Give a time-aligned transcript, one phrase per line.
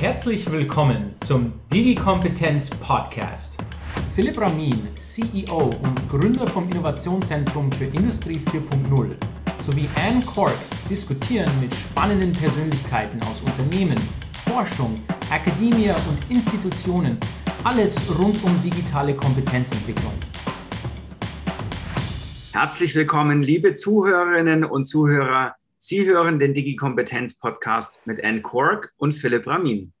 [0.00, 3.58] Herzlich willkommen zum Digi-Kompetenz Podcast.
[4.14, 9.16] Philipp Ramin, CEO und Gründer vom Innovationszentrum für Industrie 4.0,
[9.60, 10.54] sowie Anne Cork
[10.88, 14.00] diskutieren mit spannenden Persönlichkeiten aus Unternehmen,
[14.48, 14.94] Forschung,
[15.32, 17.18] Akademie und Institutionen
[17.64, 20.14] alles rund um digitale Kompetenzentwicklung.
[22.52, 29.46] Herzlich willkommen, liebe Zuhörerinnen und Zuhörer Sie hören den Digi-Kompetenz-Podcast mit Anne Kork und Philipp
[29.46, 29.92] Ramin.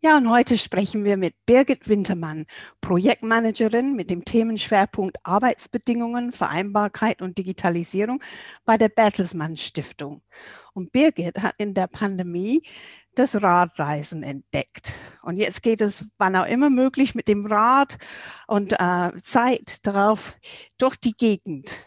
[0.00, 2.46] Ja, und heute sprechen wir mit Birgit Wintermann,
[2.80, 8.22] Projektmanagerin mit dem Themenschwerpunkt Arbeitsbedingungen, Vereinbarkeit und Digitalisierung
[8.64, 10.22] bei der Bertelsmann Stiftung.
[10.74, 12.62] Und Birgit hat in der Pandemie
[13.16, 14.92] das Radreisen entdeckt.
[15.22, 17.98] Und jetzt geht es, wann auch immer möglich, mit dem Rad
[18.46, 20.36] und äh, Zeit darauf
[20.78, 21.84] durch die Gegend.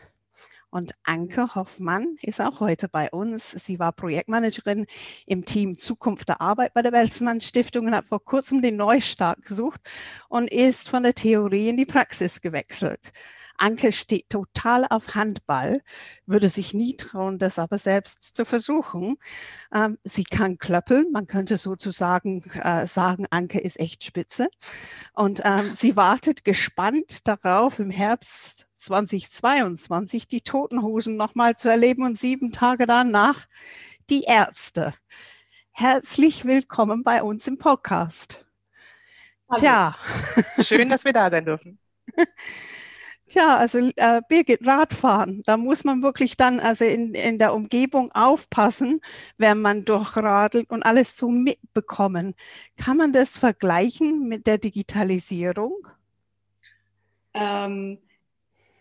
[0.78, 3.50] Und Anke Hoffmann ist auch heute bei uns.
[3.50, 4.86] Sie war Projektmanagerin
[5.26, 9.42] im Team Zukunft der Arbeit bei der Weltmann Stiftung und hat vor kurzem den Neustart
[9.42, 9.82] gesucht
[10.30, 13.12] und ist von der Theorie in die Praxis gewechselt.
[13.58, 15.82] Anke steht total auf Handball,
[16.28, 19.18] würde sich nie trauen, das aber selbst zu versuchen.
[19.74, 24.48] Ähm, sie kann klöppeln, man könnte sozusagen äh, sagen, Anke ist echt spitze.
[25.14, 32.18] Und ähm, sie wartet gespannt darauf, im Herbst 2022 die Totenhosen nochmal zu erleben und
[32.18, 33.48] sieben Tage danach
[34.10, 34.94] die Ärzte.
[35.72, 38.46] Herzlich willkommen bei uns im Podcast.
[39.50, 39.60] Hallo.
[39.60, 39.98] Tja.
[40.62, 41.80] Schön, dass wir da sein dürfen.
[43.28, 48.10] Tja, also äh, Birgit, Radfahren, da muss man wirklich dann also in, in der Umgebung
[48.14, 49.02] aufpassen,
[49.38, 52.36] wenn man durchradelt und alles so mitbekommen.
[52.78, 55.76] Kann man das vergleichen mit der Digitalisierung?
[57.34, 58.00] Ähm,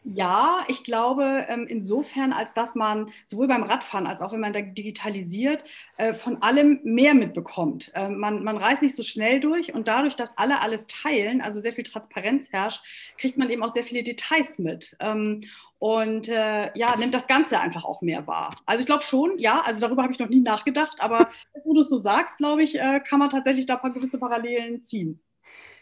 [0.08, 4.52] ja, ich glaube ähm, insofern, als dass man sowohl beim Radfahren als auch wenn man
[4.52, 5.64] da digitalisiert,
[5.96, 7.90] äh, von allem mehr mitbekommt.
[7.94, 11.58] Äh, man, man reist nicht so schnell durch und dadurch, dass alle alles teilen, also
[11.60, 12.84] sehr viel Transparenz herrscht,
[13.18, 14.96] kriegt man eben auch sehr viele Details mit.
[15.00, 15.40] Ähm,
[15.80, 18.56] und äh, ja, nimmt das Ganze einfach auch mehr wahr.
[18.64, 21.28] Also ich glaube schon, ja, also darüber habe ich noch nie nachgedacht, aber
[21.64, 24.18] wo du es so sagst, glaube ich, äh, kann man tatsächlich da ein paar gewisse
[24.20, 25.20] Parallelen ziehen.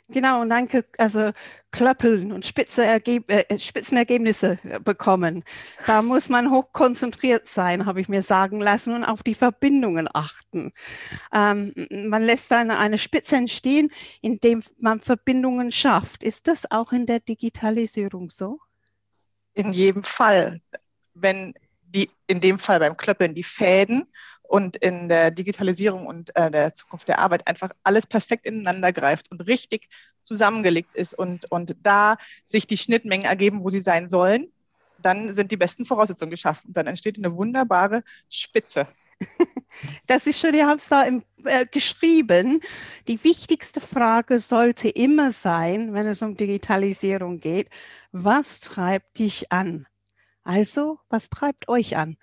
[0.08, 1.32] Genau, und dann also
[1.70, 5.44] klöppeln und spitze Ergeb äh, Spitzenergebnisse äh, bekommen.
[5.86, 10.06] Da muss man hoch konzentriert sein, habe ich mir sagen lassen, und auf die Verbindungen
[10.12, 10.72] achten.
[11.32, 16.22] Ähm, man lässt dann eine Spitze entstehen, indem man Verbindungen schafft.
[16.22, 18.60] Ist das auch in der Digitalisierung so?
[19.54, 20.60] In jedem Fall.
[21.14, 24.04] Wenn die, in dem Fall beim Klöppeln die Fäden
[24.46, 29.30] und in der Digitalisierung und äh, der Zukunft der Arbeit einfach alles perfekt ineinander greift
[29.30, 29.88] und richtig
[30.22, 34.48] zusammengelegt ist und, und da sich die Schnittmengen ergeben, wo sie sein sollen,
[34.98, 36.68] dann sind die besten Voraussetzungen geschaffen.
[36.68, 38.86] Und dann entsteht eine wunderbare Spitze.
[40.06, 42.60] Das ist schon, ihr habt es da im, äh, geschrieben.
[43.08, 47.70] Die wichtigste Frage sollte immer sein, wenn es um Digitalisierung geht,
[48.12, 49.88] was treibt dich an?
[50.44, 52.16] Also, was treibt euch an?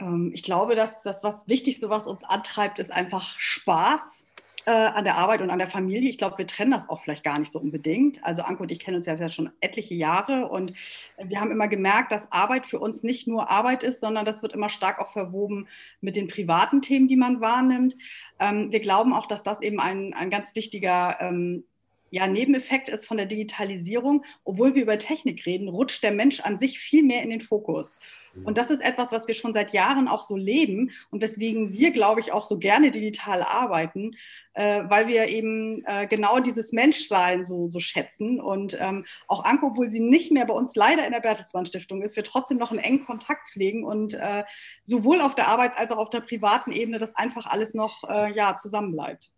[0.00, 4.24] Ähm, ich glaube, dass das was Wichtigste, was uns antreibt, ist einfach Spaß
[4.66, 6.10] äh, an der Arbeit und an der Familie.
[6.10, 8.22] Ich glaube, wir trennen das auch vielleicht gar nicht so unbedingt.
[8.24, 10.74] Also Anke und ich kennen uns ja schon etliche Jahre und
[11.22, 14.52] wir haben immer gemerkt, dass Arbeit für uns nicht nur Arbeit ist, sondern das wird
[14.52, 15.68] immer stark auch verwoben
[16.00, 17.96] mit den privaten Themen, die man wahrnimmt.
[18.38, 21.64] Ähm, wir glauben auch, dass das eben ein, ein ganz wichtiger ähm,
[22.10, 26.56] ja, Nebeneffekt ist von der Digitalisierung, obwohl wir über Technik reden, rutscht der Mensch an
[26.56, 27.98] sich viel mehr in den Fokus.
[28.34, 28.46] Mhm.
[28.46, 31.92] Und das ist etwas, was wir schon seit Jahren auch so leben und weswegen wir,
[31.92, 34.16] glaube ich, auch so gerne digital arbeiten,
[34.54, 38.40] äh, weil wir eben äh, genau dieses Menschsein so, so schätzen.
[38.40, 42.02] Und ähm, auch Anke, obwohl sie nicht mehr bei uns leider in der Bertelsmann Stiftung
[42.02, 44.44] ist, wir trotzdem noch einen engen Kontakt pflegen und äh,
[44.82, 48.32] sowohl auf der Arbeits- als auch auf der privaten Ebene das einfach alles noch äh,
[48.34, 49.30] ja, zusammenbleibt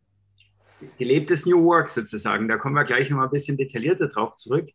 [0.99, 2.49] gelebtes New Work sozusagen.
[2.49, 4.69] Da kommen wir gleich noch mal ein bisschen detaillierter drauf zurück.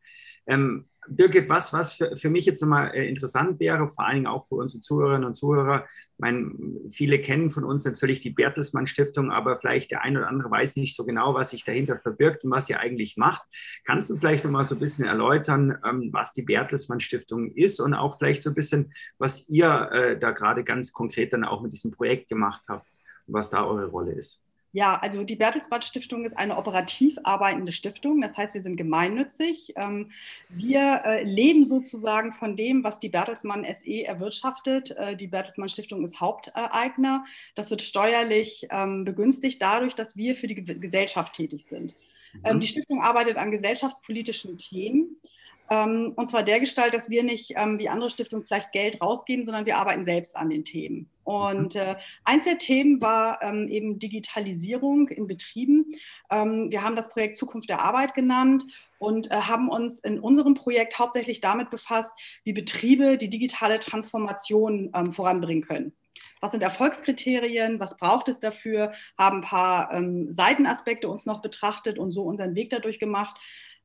[0.47, 4.27] Ähm, Birgit, was, was für, für mich jetzt nochmal äh, interessant wäre, vor allen Dingen
[4.27, 6.51] auch für unsere Zuhörerinnen und Zuhörer, ich meine,
[6.89, 10.75] viele kennen von uns natürlich die Bertelsmann Stiftung, aber vielleicht der eine oder andere weiß
[10.77, 13.43] nicht so genau, was sich dahinter verbirgt und was sie eigentlich macht.
[13.85, 17.93] Kannst du vielleicht nochmal so ein bisschen erläutern, ähm, was die Bertelsmann Stiftung ist und
[17.93, 21.71] auch vielleicht so ein bisschen, was ihr äh, da gerade ganz konkret dann auch mit
[21.71, 22.87] diesem Projekt gemacht habt
[23.27, 24.41] und was da eure Rolle ist?
[24.73, 28.21] Ja, also die Bertelsbad Stiftung ist eine operativ arbeitende Stiftung.
[28.21, 29.73] Das heißt, wir sind gemeinnützig.
[29.75, 30.11] Ähm,
[30.49, 34.91] wir äh, leben sozusagen von dem, was die Bertelsmann SE erwirtschaftet.
[34.91, 37.23] Äh, die Bertelsmann Stiftung ist Haupteigner.
[37.55, 41.95] Das wird steuerlich ähm, begünstigt dadurch, dass wir für die Gesellschaft tätig sind.
[42.43, 42.59] Ähm, mhm.
[42.59, 45.17] Die Stiftung arbeitet an gesellschaftspolitischen Themen Ähm,
[45.69, 49.65] und zwar der Gestalt, dass wir nicht ähm, wie andere Stiftungen vielleicht Geld rausgeben, sondern
[49.65, 51.09] wir arbeiten selbst an den Themen.
[51.23, 51.81] Und mhm.
[51.81, 55.91] äh, eins der Themen war ähm, eben Digitalisierung in Betrieben.
[56.31, 58.63] Ähm, wir haben das Projekt Zukunft der Arbeit genannt
[58.97, 62.13] und äh, haben uns in unserem Projekt hauptsächlich damit befasst,
[62.45, 65.91] wie Betriebe die digitale Transformation ähm, voranbringen können.
[66.39, 67.79] Was sind Erfolgskriterien?
[67.79, 68.93] Was braucht es dafür?
[69.17, 73.37] Haben ein paar ähm, Seitenaspekte uns noch betrachtet und so unseren Weg dadurch gemacht.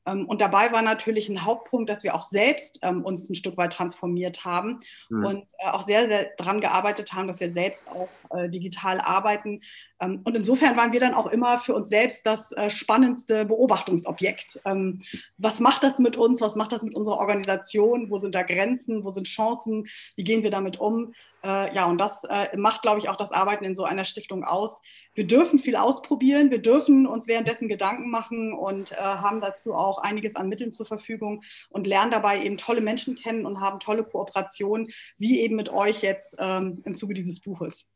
[0.07, 3.57] Ähm, und dabei war natürlich ein Hauptpunkt, dass wir auch selbst ähm, uns ein Stück
[3.57, 5.25] weit transformiert haben mhm.
[5.25, 9.63] und äh, auch sehr, sehr daran gearbeitet haben, dass wir selbst auch äh, digital arbeiten.
[10.03, 14.61] Ähm, und insofern waren wir dann auch immer für uns selbst das äh, spannendste Beobachtungsobjekt.
[14.65, 14.99] Ähm,
[15.39, 16.41] was macht das mit uns?
[16.41, 18.11] Was macht das mit unserer Organisation?
[18.11, 19.05] Wo sind da Grenzen?
[19.05, 19.87] Wo sind Chancen?
[20.17, 21.13] Wie gehen wir damit um?
[21.45, 24.45] Äh, ja, und das äh, macht, glaube ich, auch das Arbeiten in so einer Stiftung
[24.45, 24.81] aus.
[25.15, 30.37] Wir dürfen viel ausprobieren, wir dürfen uns währenddessen Gedanken machen und haben dazu auch einiges
[30.37, 34.91] an Mitteln zur Verfügung und lernen dabei eben tolle Menschen kennen und haben tolle Kooperationen,
[35.19, 37.87] wie eben mit euch jetzt ähm, im Zuge dieses Buches.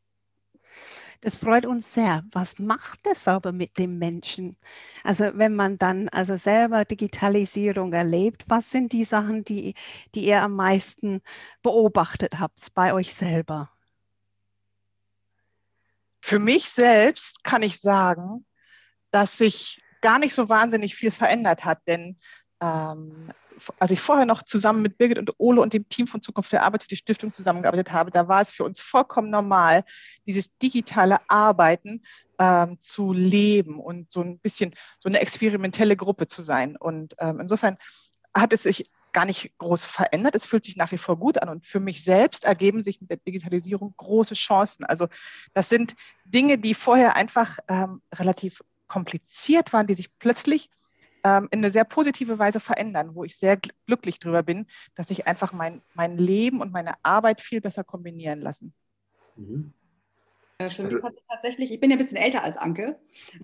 [1.21, 2.23] Das freut uns sehr.
[2.31, 4.55] Was macht das aber mit dem Menschen?
[5.03, 9.73] Also wenn man dann also selber Digitalisierung erlebt, was sind die Sachen, die,
[10.13, 11.21] die ihr am meisten
[11.63, 13.71] beobachtet habt bei euch selber?
[16.21, 18.45] Für mich selbst kann ich sagen,
[19.11, 22.17] dass sich gar nicht so wahnsinnig viel verändert hat, denn
[22.61, 23.31] ähm,
[23.79, 26.63] als ich vorher noch zusammen mit Birgit und Ole und dem Team von Zukunft der
[26.63, 29.83] Arbeit für die Stiftung zusammengearbeitet habe, da war es für uns vollkommen normal,
[30.25, 32.03] dieses digitale Arbeiten
[32.39, 36.75] ähm, zu leben und so ein bisschen so eine experimentelle Gruppe zu sein.
[36.77, 37.77] Und ähm, insofern
[38.33, 40.35] hat es sich gar nicht groß verändert.
[40.35, 41.49] Es fühlt sich nach wie vor gut an.
[41.49, 44.85] Und für mich selbst ergeben sich mit der Digitalisierung große Chancen.
[44.85, 45.07] Also
[45.53, 45.95] das sind
[46.25, 50.69] Dinge, die vorher einfach ähm, relativ kompliziert waren, die sich plötzlich
[51.23, 54.65] ähm, in eine sehr positive Weise verändern, wo ich sehr glücklich darüber bin,
[54.95, 58.73] dass sich einfach mein, mein Leben und meine Arbeit viel besser kombinieren lassen.
[59.35, 59.73] Mhm.
[60.59, 62.99] Äh, für mich also hat tatsächlich, ich bin ja ein bisschen älter als Anke.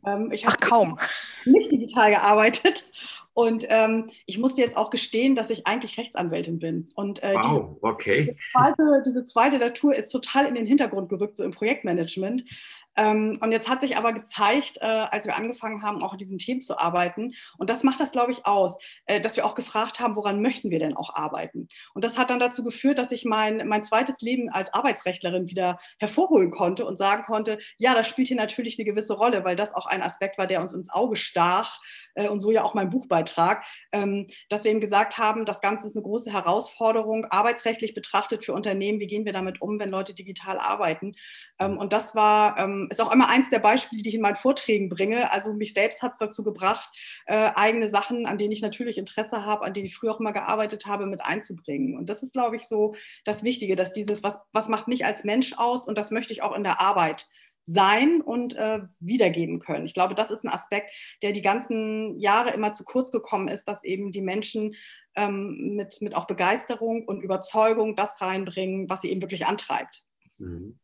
[0.05, 0.97] Ähm, ich Ach, kaum.
[1.45, 2.89] Nicht digital gearbeitet.
[3.35, 6.89] Und ähm, ich musste jetzt auch gestehen, dass ich eigentlich Rechtsanwältin bin.
[6.95, 8.21] Und äh, wow, diese, okay.
[8.21, 12.45] Diese zweite, diese zweite Natur ist total in den Hintergrund gerückt, so im Projektmanagement.
[12.95, 16.37] Ähm, und jetzt hat sich aber gezeigt, äh, als wir angefangen haben, auch an diesen
[16.37, 19.99] Themen zu arbeiten, und das macht das, glaube ich, aus, äh, dass wir auch gefragt
[19.99, 21.67] haben, woran möchten wir denn auch arbeiten?
[21.93, 25.77] Und das hat dann dazu geführt, dass ich mein, mein zweites Leben als Arbeitsrechtlerin wieder
[25.99, 29.73] hervorholen konnte und sagen konnte, ja, das spielt hier natürlich eine gewisse Rolle, weil das
[29.73, 31.79] auch ein Aspekt war, der uns ins Auge stach
[32.15, 35.87] äh, und so ja auch mein Buchbeitrag, ähm, dass wir eben gesagt haben, das Ganze
[35.87, 40.13] ist eine große Herausforderung, arbeitsrechtlich betrachtet für Unternehmen, wie gehen wir damit um, wenn Leute
[40.13, 41.13] digital arbeiten?
[41.59, 44.35] Ähm, und das war ähm, ist auch immer eins der Beispiele, die ich in meinen
[44.35, 45.31] Vorträgen bringe.
[45.31, 46.89] Also mich selbst hat es dazu gebracht,
[47.25, 50.33] äh, eigene Sachen, an denen ich natürlich Interesse habe, an denen ich früher auch immer
[50.33, 51.97] gearbeitet habe, mit einzubringen.
[51.97, 52.95] Und das ist, glaube ich, so
[53.25, 56.41] das Wichtige, dass dieses, was, was macht mich als Mensch aus und das möchte ich
[56.41, 57.27] auch in der Arbeit
[57.65, 59.85] sein und äh, wiedergeben können.
[59.85, 60.91] Ich glaube, das ist ein Aspekt,
[61.21, 64.75] der die ganzen Jahre immer zu kurz gekommen ist, dass eben die Menschen
[65.15, 70.03] ähm, mit, mit auch Begeisterung und Überzeugung das reinbringen, was sie eben wirklich antreibt.
[70.39, 70.77] Mhm.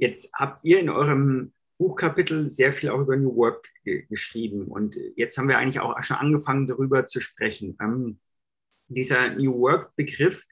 [0.00, 4.96] Jetzt habt ihr in eurem Buchkapitel sehr viel auch über New Work ge geschrieben und
[5.14, 7.76] jetzt haben wir eigentlich auch schon angefangen, darüber zu sprechen.
[7.82, 8.18] Ähm,
[8.88, 10.46] dieser New Work-Begriff,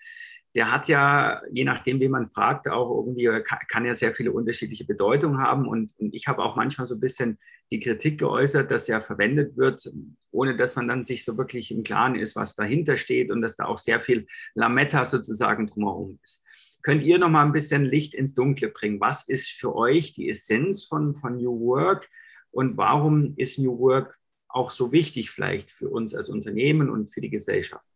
[0.54, 4.32] der hat ja, je nachdem, wie man fragt, auch irgendwie, kann, kann ja sehr viele
[4.32, 5.66] unterschiedliche Bedeutungen haben.
[5.66, 7.38] Und, und, ich habe auch manchmal so ein bisschen
[7.70, 9.90] die Kritik geäußert, dass er verwendet wird,
[10.30, 13.56] ohne dass man dann sich so wirklich im Klaren ist, was dahinter steht und dass
[13.56, 16.42] da auch sehr viel Lametta sozusagen drumherum ist.
[16.88, 18.98] Könnt ihr noch mal ein bisschen Licht ins Dunkle bringen?
[18.98, 22.08] Was ist für euch die Essenz von, von New Work
[22.50, 24.18] und warum ist New Work
[24.48, 27.86] auch so wichtig vielleicht für uns als Unternehmen und für die Gesellschaft?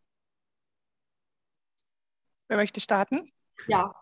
[2.48, 3.30] Wer möchte starten?
[3.66, 3.94] Ja.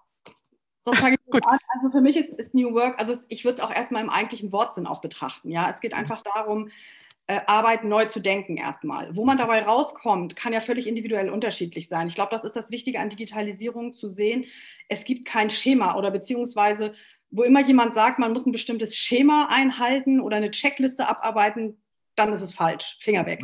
[1.31, 1.45] Gut.
[1.47, 4.51] Also für mich ist, ist New Work, also ich würde es auch erstmal im eigentlichen
[4.51, 5.51] Wortsinn auch betrachten.
[5.51, 6.69] Ja, es geht einfach darum,
[7.47, 9.15] Arbeit neu zu denken erstmal.
[9.15, 12.09] Wo man dabei rauskommt, kann ja völlig individuell unterschiedlich sein.
[12.09, 14.47] Ich glaube, das ist das Wichtige an Digitalisierung zu sehen.
[14.89, 16.95] Es gibt kein Schema oder beziehungsweise,
[17.31, 21.81] wo immer jemand sagt, man muss ein bestimmtes Schema einhalten oder eine Checkliste abarbeiten,
[22.17, 22.99] dann ist es falsch.
[23.01, 23.41] Finger weg.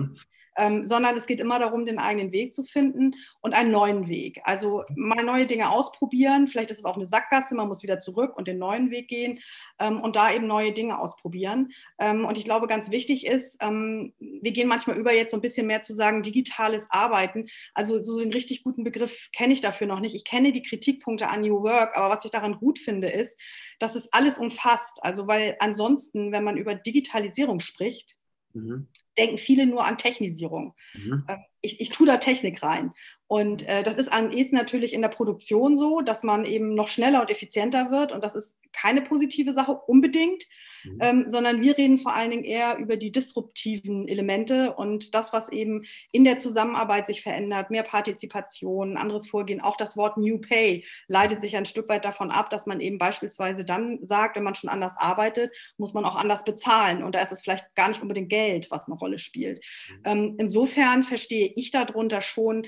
[0.57, 4.41] Ähm, sondern es geht immer darum, den eigenen Weg zu finden und einen neuen Weg.
[4.45, 6.49] Also mal neue Dinge ausprobieren.
[6.49, 9.39] Vielleicht ist es auch eine Sackgasse, man muss wieder zurück und den neuen Weg gehen
[9.79, 11.73] ähm, und da eben neue Dinge ausprobieren.
[11.99, 15.43] Ähm, und ich glaube, ganz wichtig ist, ähm, wir gehen manchmal über jetzt so ein
[15.43, 17.47] bisschen mehr zu sagen, digitales Arbeiten.
[17.75, 20.15] Also so den richtig guten Begriff kenne ich dafür noch nicht.
[20.15, 23.41] Ich kenne die Kritikpunkte an New Work, aber was ich daran gut finde, ist,
[23.79, 24.99] dass es alles umfasst.
[25.03, 28.17] Also weil ansonsten, wenn man über Digitalisierung spricht,
[28.55, 30.75] mhm denken viele nur an Technisierung.
[30.95, 31.25] Mhm.
[31.29, 32.93] Ähm, ich, ich tue da Technik rein.
[33.28, 36.88] Und äh, das ist am ehesten natürlich in der Produktion so, dass man eben noch
[36.88, 38.12] schneller und effizienter wird.
[38.12, 40.45] Und das ist keine positive Sache unbedingt,
[40.85, 40.99] mhm.
[41.00, 45.50] ähm, sondern wir reden vor allen Dingen eher über die disruptiven Elemente und das, was
[45.50, 49.61] eben in der Zusammenarbeit sich verändert, mehr Partizipation, anderes Vorgehen.
[49.61, 52.99] Auch das Wort New Pay leitet sich ein Stück weit davon ab, dass man eben
[52.99, 57.02] beispielsweise dann sagt, wenn man schon anders arbeitet, muss man auch anders bezahlen.
[57.02, 59.64] Und da ist es vielleicht gar nicht unbedingt Geld, was eine Rolle spielt.
[59.88, 60.02] Mhm.
[60.04, 62.66] Ähm, insofern verstehe ich darunter schon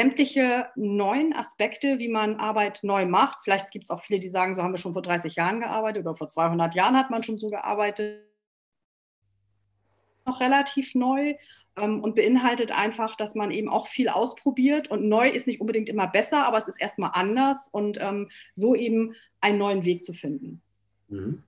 [0.00, 3.40] sämtliche neuen Aspekte, wie man Arbeit neu macht.
[3.44, 6.06] Vielleicht gibt es auch viele, die sagen, so haben wir schon vor 30 Jahren gearbeitet
[6.06, 8.24] oder vor 200 Jahren hat man schon so gearbeitet.
[10.24, 11.34] Noch relativ neu
[11.76, 15.90] ähm, und beinhaltet einfach, dass man eben auch viel ausprobiert und neu ist nicht unbedingt
[15.90, 20.14] immer besser, aber es ist erstmal anders und ähm, so eben einen neuen Weg zu
[20.14, 20.62] finden.
[21.08, 21.42] Mhm.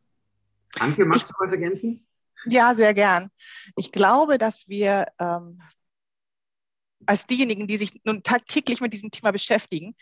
[0.78, 2.06] Anke, magst du was ergänzen?
[2.46, 3.30] Ja, sehr gern.
[3.76, 5.60] Ich glaube, dass wir ähm,
[7.06, 9.94] als diejenigen, die sich nun tagtäglich mit diesem Thema beschäftigen,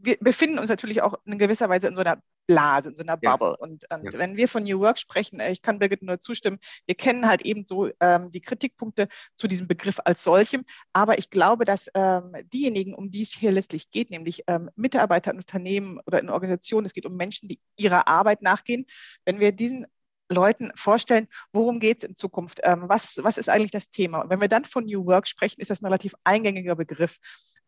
[0.00, 3.16] wir befinden uns natürlich auch in gewisser Weise in so einer Blase, in so einer
[3.16, 3.48] Bubble.
[3.48, 3.54] Ja.
[3.54, 4.18] Und, und ja.
[4.18, 7.42] wenn wir von New Work sprechen, äh, ich kann Birgit nur zustimmen, wir kennen halt
[7.42, 10.64] eben so ähm, die Kritikpunkte zu diesem Begriff als solchem.
[10.92, 15.30] Aber ich glaube, dass ähm, diejenigen, um die es hier letztlich geht, nämlich ähm, Mitarbeiter
[15.30, 18.86] in Unternehmen oder in Organisationen, es geht um Menschen, die ihrer Arbeit nachgehen,
[19.26, 19.86] wenn wir diesen
[20.28, 22.60] Leuten vorstellen, worum geht es in Zukunft?
[22.62, 24.20] Ähm, was, was ist eigentlich das Thema?
[24.20, 27.18] Und wenn wir dann von New Work sprechen, ist das ein relativ eingängiger Begriff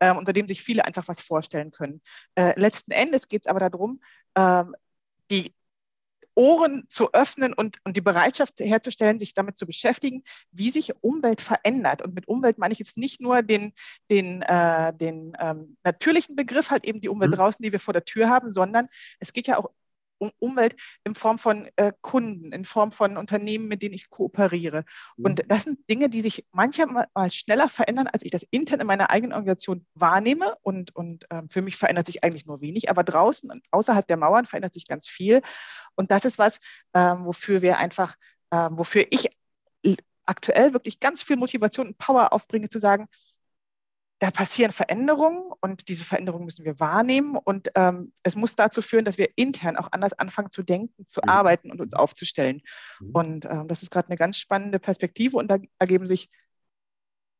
[0.01, 2.01] ähm, unter dem sich viele einfach was vorstellen können.
[2.35, 4.01] Äh, letzten Endes geht es aber darum,
[4.35, 4.75] ähm,
[5.29, 5.53] die
[6.33, 11.41] Ohren zu öffnen und, und die Bereitschaft herzustellen, sich damit zu beschäftigen, wie sich Umwelt
[11.41, 12.01] verändert.
[12.01, 13.73] Und mit Umwelt meine ich jetzt nicht nur den,
[14.09, 17.35] den, äh, den ähm, natürlichen Begriff, halt eben die Umwelt mhm.
[17.35, 18.87] draußen, die wir vor der Tür haben, sondern
[19.19, 19.73] es geht ja auch um
[20.39, 24.85] Umwelt in Form von äh, Kunden, in Form von Unternehmen, mit denen ich kooperiere.
[25.17, 25.25] Mhm.
[25.25, 29.09] Und das sind Dinge, die sich manchmal schneller verändern, als ich das intern in meiner
[29.09, 30.55] eigenen Organisation wahrnehme.
[30.61, 34.17] Und, und äh, für mich verändert sich eigentlich nur wenig, aber draußen und außerhalb der
[34.17, 35.41] Mauern verändert sich ganz viel.
[35.95, 36.59] Und das ist was,
[36.93, 38.15] äh, wofür wir einfach,
[38.51, 39.29] ähm, wofür ich
[40.25, 43.07] aktuell wirklich ganz viel Motivation und Power aufbringe, zu sagen,
[44.21, 49.03] da passieren Veränderungen und diese Veränderungen müssen wir wahrnehmen und ähm, es muss dazu führen,
[49.03, 51.29] dass wir intern auch anders anfangen zu denken, zu mhm.
[51.29, 52.61] arbeiten und uns aufzustellen.
[52.99, 53.09] Mhm.
[53.13, 56.29] Und ähm, das ist gerade eine ganz spannende Perspektive und da ergeben sich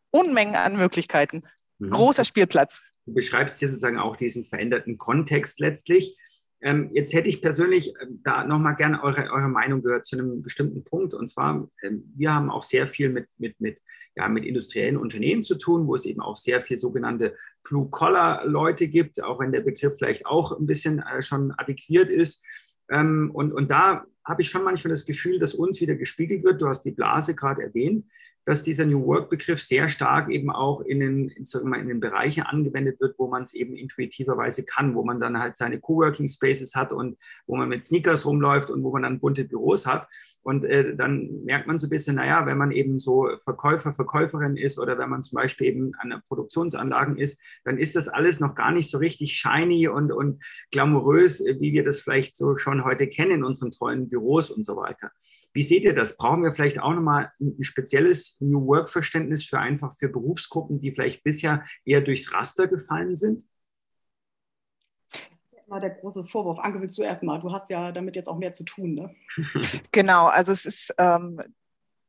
[0.10, 1.44] Unmengen an Möglichkeiten.
[1.78, 1.92] Mhm.
[1.92, 2.82] Großer Spielplatz.
[3.06, 6.18] Du beschreibst hier sozusagen auch diesen veränderten Kontext letztlich.
[6.62, 10.42] Ähm, jetzt hätte ich persönlich äh, da nochmal gerne eure, eure Meinung gehört zu einem
[10.42, 11.14] bestimmten Punkt.
[11.14, 13.78] Und zwar, äh, wir haben auch sehr viel mit, mit, mit
[14.16, 19.24] ja, mit industriellen Unternehmen zu tun, wo es eben auch sehr viel sogenannte Blue-Collar-Leute gibt,
[19.24, 22.44] auch wenn der Begriff vielleicht auch ein bisschen äh, schon adäquiert ist.
[22.90, 26.62] Ähm, und, und da habe ich schon manchmal das Gefühl, dass uns wieder gespiegelt wird.
[26.62, 28.06] Du hast die Blase gerade erwähnt
[28.46, 32.44] dass dieser New Work-Begriff sehr stark eben auch in den, in, mal, in den Bereichen
[32.44, 36.74] angewendet wird, wo man es eben intuitiverweise kann, wo man dann halt seine Coworking Spaces
[36.76, 40.08] hat und wo man mit Sneakers rumläuft und wo man dann bunte Büros hat.
[40.44, 44.58] Und äh, dann merkt man so ein bisschen, naja, wenn man eben so Verkäufer, Verkäuferin
[44.58, 48.40] ist oder wenn man zum Beispiel eben an der Produktionsanlagen ist, dann ist das alles
[48.40, 52.84] noch gar nicht so richtig shiny und, und glamourös, wie wir das vielleicht so schon
[52.84, 55.12] heute kennen in unseren tollen Büros und so weiter.
[55.54, 56.18] Wie seht ihr das?
[56.18, 61.24] Brauchen wir vielleicht auch nochmal ein spezielles New Work-Verständnis für einfach für Berufsgruppen, die vielleicht
[61.24, 63.44] bisher eher durchs Raster gefallen sind?
[65.68, 66.60] Mal der große Vorwurf.
[66.60, 67.40] Anke, willst du erstmal?
[67.40, 68.94] Du hast ja damit jetzt auch mehr zu tun.
[68.94, 69.16] Ne?
[69.92, 71.42] genau, also es ist ähm,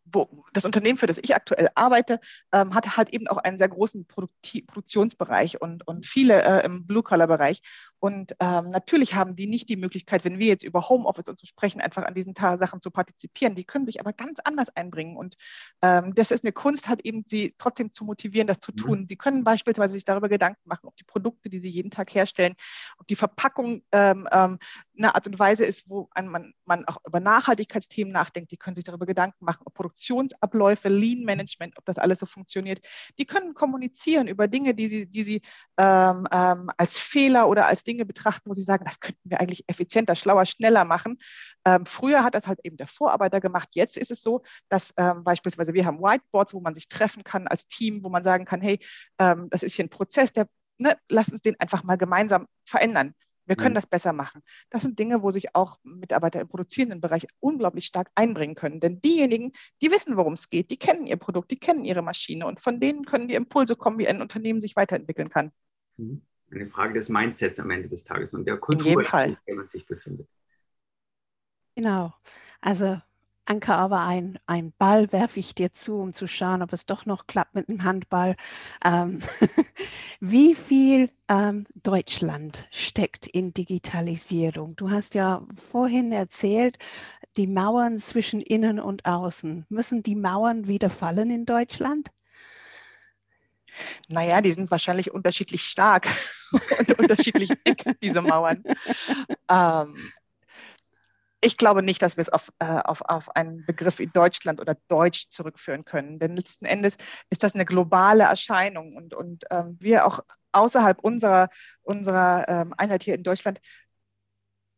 [0.04, 2.20] wo das Unternehmen, für das ich aktuell arbeite,
[2.52, 6.86] ähm, hat halt eben auch einen sehr großen Produkti Produktionsbereich und, und viele äh, im
[6.86, 7.62] Blue-Collar-Bereich.
[7.98, 11.46] Und ähm, natürlich haben die nicht die Möglichkeit, wenn wir jetzt über Homeoffice und so
[11.46, 13.54] sprechen, einfach an diesen Sachen zu partizipieren.
[13.54, 15.16] Die können sich aber ganz anders einbringen.
[15.16, 15.36] Und
[15.82, 18.76] ähm, das ist eine Kunst, halt eben sie trotzdem zu motivieren, das zu mhm.
[18.76, 19.06] tun.
[19.08, 22.56] Sie können beispielsweise sich darüber Gedanken machen, ob die Produkte, die sie jeden Tag herstellen,
[22.98, 24.58] ob die Verpackung ähm, ähm,
[24.98, 28.50] eine Art und Weise ist, wo man, man auch über Nachhaltigkeitsthemen nachdenkt.
[28.50, 32.84] Die können sich darüber Gedanken machen, ob Produktionsabläufe, Lean Management, ob das alles so funktioniert.
[33.18, 35.42] Die können kommunizieren über Dinge, die sie, die sie
[35.76, 39.64] ähm, ähm, als Fehler oder als Dinge betrachten, wo sie sagen, das könnten wir eigentlich
[39.68, 41.18] effizienter, schlauer, schneller machen.
[41.64, 43.68] Ähm, früher hat das halt eben der Vorarbeiter gemacht.
[43.72, 47.46] Jetzt ist es so, dass ähm, beispielsweise wir haben Whiteboards, wo man sich treffen kann
[47.46, 48.78] als Team, wo man sagen kann, hey,
[49.18, 53.14] ähm, das ist hier ein Prozess, der, ne, lass uns den einfach mal gemeinsam verändern.
[53.46, 53.76] Wir können mhm.
[53.76, 54.42] das besser machen.
[54.70, 58.80] Das sind Dinge, wo sich auch Mitarbeiter im produzierenden Bereich unglaublich stark einbringen können.
[58.80, 62.46] Denn diejenigen, die wissen, worum es geht, die kennen ihr Produkt, die kennen ihre Maschine
[62.46, 65.52] und von denen können die Impulse kommen, wie ein Unternehmen sich weiterentwickeln kann.
[65.96, 66.22] Mhm.
[66.50, 69.68] Eine Frage des Mindsets am Ende des Tages und der Kultur, in, in der man
[69.68, 70.28] sich befindet.
[71.74, 72.12] Genau.
[72.60, 73.00] Also
[73.44, 77.06] Anke, aber ein, ein Ball werfe ich dir zu, um zu schauen, ob es doch
[77.06, 78.36] noch klappt mit dem Handball.
[78.84, 79.20] Ähm,
[80.20, 84.76] wie viel ähm, Deutschland steckt in Digitalisierung?
[84.76, 86.78] Du hast ja vorhin erzählt,
[87.36, 89.66] die Mauern zwischen innen und außen.
[89.68, 92.10] Müssen die Mauern wieder fallen in Deutschland?
[94.08, 96.06] Naja, die sind wahrscheinlich unterschiedlich stark
[96.78, 98.62] und unterschiedlich dick, diese Mauern.
[99.48, 100.12] Ähm,
[101.44, 104.76] ich glaube nicht, dass wir es auf, äh, auf, auf einen Begriff wie Deutschland oder
[104.88, 106.20] Deutsch zurückführen können.
[106.20, 106.96] Denn letzten Endes
[107.30, 110.20] ist das eine globale Erscheinung und, und ähm, wir auch
[110.52, 111.48] außerhalb unserer,
[111.82, 113.60] unserer ähm, Einheit hier in Deutschland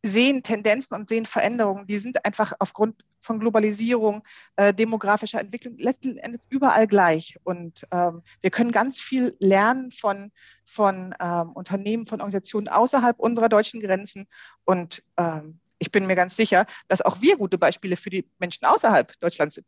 [0.01, 4.23] sehen Tendenzen und sehen Veränderungen, die sind einfach aufgrund von Globalisierung,
[4.55, 7.37] äh, demografischer Entwicklung letzten Endes überall gleich.
[7.43, 10.31] Und ähm, wir können ganz viel lernen von,
[10.63, 14.27] von ähm, Unternehmen, von Organisationen außerhalb unserer deutschen Grenzen.
[14.63, 18.65] Und ähm, ich bin mir ganz sicher, dass auch wir gute Beispiele für die Menschen
[18.65, 19.61] außerhalb Deutschlands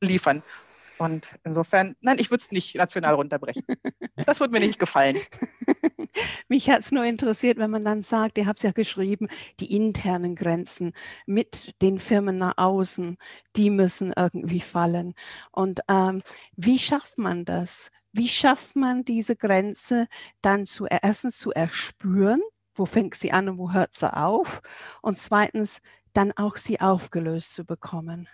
[0.00, 0.42] liefern.
[0.98, 3.64] Und insofern, nein, ich würde es nicht national runterbrechen.
[4.24, 5.18] Das würde mir nicht gefallen.
[6.48, 9.28] Mich hat es nur interessiert, wenn man dann sagt, ihr habt es ja geschrieben,
[9.60, 10.94] die internen Grenzen
[11.26, 13.18] mit den Firmen nach außen,
[13.56, 15.12] die müssen irgendwie fallen.
[15.52, 16.22] Und ähm,
[16.56, 17.90] wie schafft man das?
[18.10, 20.06] Wie schafft man diese Grenze
[20.40, 22.40] dann zu erstens zu erspüren?
[22.76, 24.62] Wo fängt sie an und wo hört sie auf?
[25.02, 25.80] Und zweitens
[26.12, 28.28] dann auch sie aufgelöst zu bekommen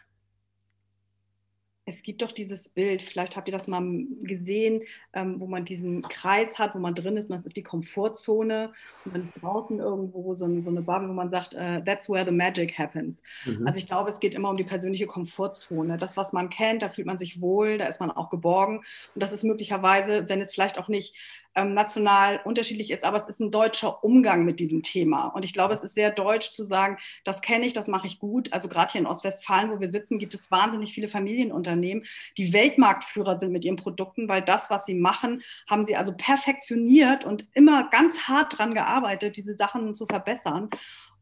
[1.85, 3.83] es gibt doch dieses Bild, vielleicht habt ihr das mal
[4.21, 4.83] gesehen,
[5.15, 8.73] ähm, wo man diesen Kreis hat, wo man drin ist, das ist die Komfortzone
[9.05, 12.09] und dann ist draußen irgendwo so, ein, so eine Bubble, wo man sagt, uh, that's
[12.09, 13.21] where the magic happens.
[13.45, 13.67] Mhm.
[13.67, 15.99] Also ich glaube, es geht immer um die persönliche Komfortzone.
[15.99, 18.79] Das, was man kennt, da fühlt man sich wohl, da ist man auch geborgen
[19.15, 21.17] und das ist möglicherweise, wenn es vielleicht auch nicht
[21.55, 25.27] ähm, national unterschiedlich ist, aber es ist ein deutscher Umgang mit diesem Thema.
[25.29, 28.19] Und ich glaube, es ist sehr deutsch zu sagen, das kenne ich, das mache ich
[28.19, 28.53] gut.
[28.53, 32.05] Also gerade hier in Ostwestfalen, wo wir sitzen, gibt es wahnsinnig viele Familienunternehmen,
[32.37, 37.25] die Weltmarktführer sind mit ihren Produkten, weil das, was sie machen, haben sie also perfektioniert
[37.25, 40.71] und immer ganz hart daran gearbeitet, diese Sachen zu verbessern.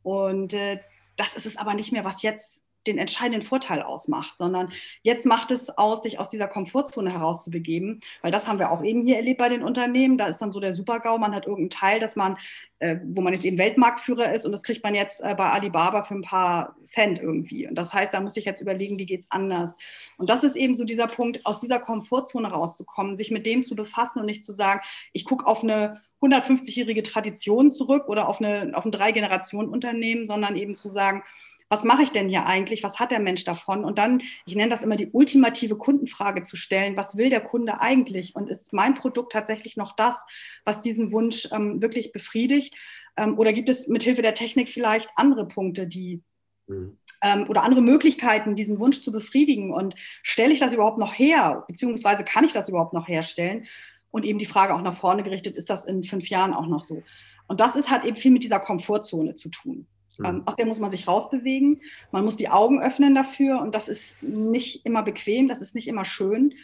[0.02, 0.80] Und äh,
[1.16, 5.50] das ist es aber nicht mehr, was jetzt den entscheidenden Vorteil ausmacht, sondern jetzt macht
[5.50, 9.38] es aus, sich aus dieser Komfortzone herauszubegeben, weil das haben wir auch eben hier erlebt
[9.38, 10.18] bei den Unternehmen.
[10.18, 12.36] Da ist dann so der Supergau, man hat irgendeinen Teil, dass man,
[12.80, 16.04] äh, wo man jetzt eben Weltmarktführer ist und das kriegt man jetzt äh, bei Alibaba
[16.04, 17.68] für ein paar Cent irgendwie.
[17.68, 19.74] Und das heißt, da muss ich jetzt überlegen, wie geht es anders.
[20.16, 23.74] Und das ist eben so dieser Punkt, aus dieser Komfortzone rauszukommen, sich mit dem zu
[23.74, 24.80] befassen und nicht zu sagen,
[25.12, 30.74] ich gucke auf eine 150-jährige Tradition zurück oder auf, eine, auf ein Drei-Generationen-Unternehmen, sondern eben
[30.74, 31.22] zu sagen,
[31.70, 32.82] was mache ich denn hier eigentlich?
[32.82, 33.84] Was hat der Mensch davon?
[33.84, 37.80] Und dann, ich nenne das immer die ultimative Kundenfrage zu stellen, was will der Kunde
[37.80, 38.34] eigentlich?
[38.34, 40.26] Und ist mein Produkt tatsächlich noch das,
[40.64, 42.74] was diesen Wunsch ähm, wirklich befriedigt?
[43.16, 46.22] Ähm, oder gibt es mithilfe der Technik vielleicht andere Punkte, die
[46.66, 46.98] mhm.
[47.22, 49.72] ähm, oder andere Möglichkeiten, diesen Wunsch zu befriedigen?
[49.72, 51.64] Und stelle ich das überhaupt noch her?
[51.68, 53.66] Beziehungsweise kann ich das überhaupt noch herstellen?
[54.10, 56.82] Und eben die Frage auch nach vorne gerichtet, ist das in fünf Jahren auch noch
[56.82, 57.04] so?
[57.46, 59.86] Und das ist, hat eben viel mit dieser Komfortzone zu tun.
[60.20, 60.42] Mhm.
[60.46, 61.80] aus der muss man sich rausbewegen.
[62.12, 65.88] Man muss die Augen öffnen dafür und das ist nicht immer bequem, das ist nicht
[65.88, 66.54] immer schön.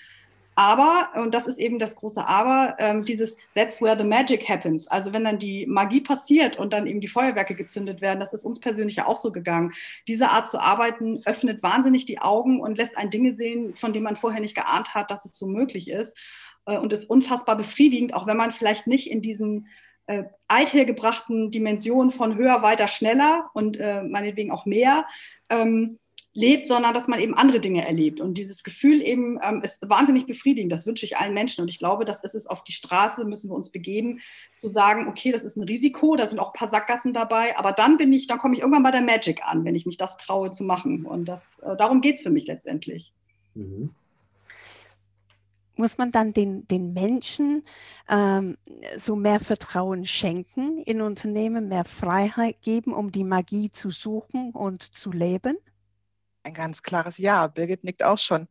[0.58, 4.88] Aber, und das ist eben das große Aber, ähm, dieses That's where the magic happens.
[4.88, 8.44] Also wenn dann die Magie passiert und dann eben die Feuerwerke gezündet werden, das ist
[8.44, 9.72] uns persönlich ja auch so gegangen.
[10.08, 14.04] Diese Art zu arbeiten öffnet wahnsinnig die Augen und lässt ein Dinge sehen, von denen
[14.04, 16.16] man vorher nicht geahnt hat, dass es so möglich ist.
[16.64, 19.68] Äh, und ist unfassbar befriedigend, auch wenn man vielleicht nicht in diesen
[20.06, 25.06] äh, althergebrachten Dimensionen von höher, weiter, schneller und äh, meinetwegen auch mehr
[25.50, 25.98] ähm,
[26.32, 28.20] lebt, sondern dass man eben andere Dinge erlebt.
[28.20, 30.70] Und dieses Gefühl eben ähm, ist wahnsinnig befriedigend.
[30.70, 31.62] Das wünsche ich allen Menschen.
[31.62, 34.20] Und ich glaube, das ist es auf die Straße, müssen wir uns begeben,
[34.54, 37.72] zu sagen, okay, das ist ein Risiko, da sind auch ein paar Sackgassen dabei, aber
[37.72, 40.18] dann bin ich, dann komme ich irgendwann bei der Magic an, wenn ich mich das
[40.18, 41.06] traue zu machen.
[41.06, 43.12] Und das, äh, darum geht es für mich letztendlich.
[43.54, 43.90] Mhm
[45.78, 47.64] muss man dann den, den Menschen
[48.08, 48.56] ähm,
[48.96, 54.82] so mehr Vertrauen schenken in Unternehmen, mehr Freiheit geben, um die Magie zu suchen und
[54.82, 55.56] zu leben?
[56.42, 57.46] Ein ganz klares Ja.
[57.48, 58.48] Birgit nickt auch schon.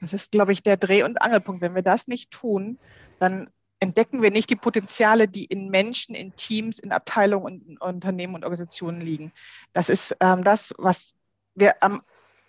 [0.00, 1.60] Das ist, glaube ich, der Dreh- und Angelpunkt.
[1.60, 2.78] Wenn wir das nicht tun,
[3.18, 8.36] dann entdecken wir nicht die Potenziale, die in Menschen, in Teams, in Abteilungen, in Unternehmen
[8.36, 9.32] und Organisationen liegen.
[9.72, 11.14] Das ist ähm, das, was
[11.56, 12.00] wir am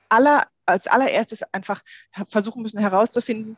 [0.09, 1.81] aller, als allererstes einfach
[2.27, 3.57] versuchen müssen herauszufinden,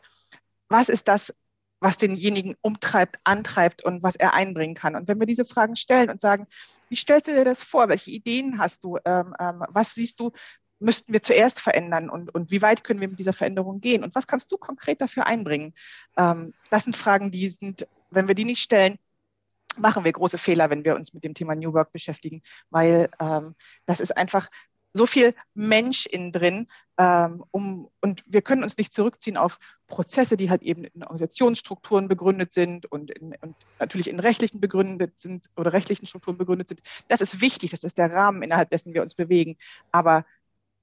[0.70, 1.34] was ist das,
[1.80, 4.96] was denjenigen umtreibt, antreibt und was er einbringen kann.
[4.96, 6.48] Und wenn wir diese Fragen stellen und sagen,
[6.90, 7.90] wie stellst du dir das vor?
[7.90, 8.98] Welche Ideen hast du?
[9.06, 10.32] Ähm, ähm, was siehst du,
[10.80, 14.04] müssten wir zuerst verändern und, und wie weit können wir mit dieser Veränderung gehen?
[14.04, 15.74] Und was kannst du konkret dafür einbringen?
[16.18, 18.98] Ähm, das sind Fragen, die sind, wenn wir die nicht stellen,
[19.78, 23.56] machen wir große Fehler, wenn wir uns mit dem Thema New Work beschäftigen, weil ähm,
[23.86, 24.50] das ist einfach
[24.96, 30.38] so viel Mensch innen drin, ähm, um, und wir können uns nicht zurückziehen auf Prozesse,
[30.38, 35.50] die halt eben in Organisationsstrukturen begründet sind und, in, und natürlich in rechtlichen begründet sind
[35.58, 36.82] oder rechtlichen Strukturen begründet sind.
[37.10, 39.58] Das ist wichtig, das ist der Rahmen, innerhalb dessen wir uns bewegen.
[39.92, 40.26] Aber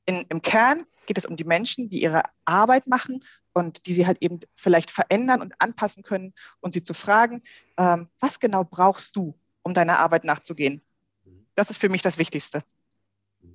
[0.04, 4.06] in, im Kern geht es um die Menschen, die ihre Arbeit machen und die sie
[4.06, 7.40] halt eben vielleicht verändern und anpassen können und sie zu fragen,
[7.78, 10.82] ähm, was genau brauchst du, um deiner Arbeit nachzugehen?
[11.54, 12.62] Das ist für mich das Wichtigste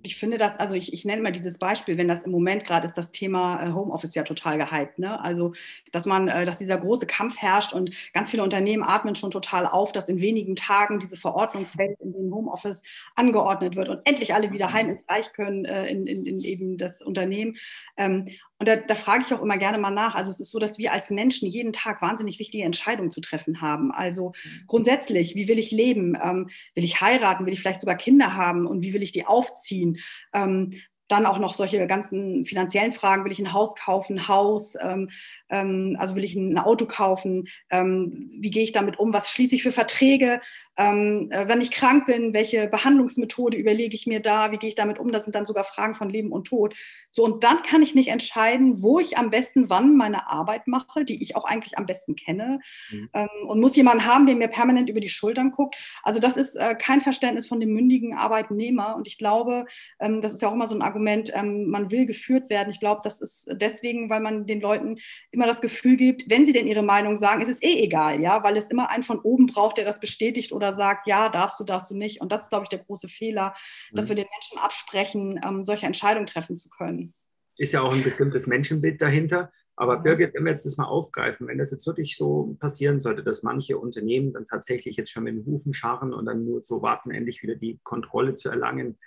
[0.04, 2.86] ich finde das, also ich, ich nenne mal dieses Beispiel, wenn das im Moment gerade
[2.86, 5.00] ist, das Thema äh, Homeoffice ja total gehypt.
[5.00, 5.20] Ne?
[5.20, 5.54] Also,
[5.92, 9.66] dass man, äh, dass dieser große Kampf herrscht und ganz viele Unternehmen atmen schon total
[9.66, 12.84] auf, dass in wenigen Tagen diese Verordnung fällt, in dem Homeoffice
[13.16, 16.78] angeordnet wird und endlich alle wieder heim ins Reich können äh, in, in, in, eben
[16.78, 17.58] das Unternehmen.
[17.98, 18.26] Ähm,
[18.60, 20.16] und da, da, frage ich auch immer gerne mal nach.
[20.16, 23.62] Also es ist so, dass wir als Menschen jeden Tag wahnsinnig wichtige Entscheidungen zu treffen
[23.62, 23.92] haben.
[23.92, 24.64] Also mhm.
[24.66, 26.18] grundsätzlich, wie will ich leben?
[26.22, 27.46] Ähm, will ich heiraten?
[27.46, 28.66] Will ich vielleicht sogar Kinder haben?
[28.66, 30.00] Und wie will ich die aufziehen?
[30.34, 30.72] Ähm,
[31.08, 33.24] dann auch noch solche ganzen finanziellen Fragen.
[33.24, 34.76] Will ich ein Haus kaufen, ein Haus?
[34.82, 35.10] Ähm,
[35.50, 37.48] ähm, also will ich ein Auto kaufen?
[37.70, 39.14] Ähm, wie gehe ich damit um?
[39.14, 40.42] Was schließe ich für Verträge?
[40.80, 44.52] Ähm, äh, wenn ich krank bin, welche Behandlungsmethode überlege ich mir da?
[44.52, 45.12] Wie gehe ich damit um?
[45.12, 46.76] Das sind dann sogar Fragen von Leben und Tod.
[47.10, 51.04] So, und dann kann ich nicht entscheiden, wo ich am besten wann meine Arbeit mache,
[51.04, 52.60] die ich auch eigentlich am besten kenne.
[52.92, 53.10] Mhm.
[53.14, 55.76] Ähm, und muss jemanden haben, der mir permanent über die Schultern guckt.
[56.04, 58.96] Also das ist äh, kein Verständnis von dem mündigen Arbeitnehmer.
[58.96, 59.66] Und ich glaube,
[60.00, 62.70] ähm, das ist ja auch immer so ein Argument, ähm, man will geführt werden.
[62.70, 64.98] Ich glaube, das ist deswegen, weil man den Leuten
[65.32, 68.44] immer das Gefühl gibt, wenn sie denn ihre Meinung sagen, ist es eh egal, ja,
[68.44, 71.64] weil es immer einen von oben braucht, der das bestätigt oder sagt, ja, darfst du,
[71.64, 72.22] darfst du nicht.
[72.22, 73.54] Und das ist, glaube ich, der große Fehler,
[73.92, 74.10] dass mhm.
[74.10, 77.14] wir den Menschen absprechen, ähm, solche Entscheidungen treffen zu können.
[77.58, 79.52] Ist ja auch ein bestimmtes Menschenbild dahinter.
[79.78, 80.04] Aber mhm.
[80.04, 83.44] Birgit, wenn wir jetzt das mal aufgreifen, wenn das jetzt wirklich so passieren sollte, dass
[83.44, 87.12] manche Unternehmen dann tatsächlich jetzt schon mit den Hufen scharren und dann nur so warten,
[87.12, 88.98] endlich wieder die Kontrolle zu erlangen,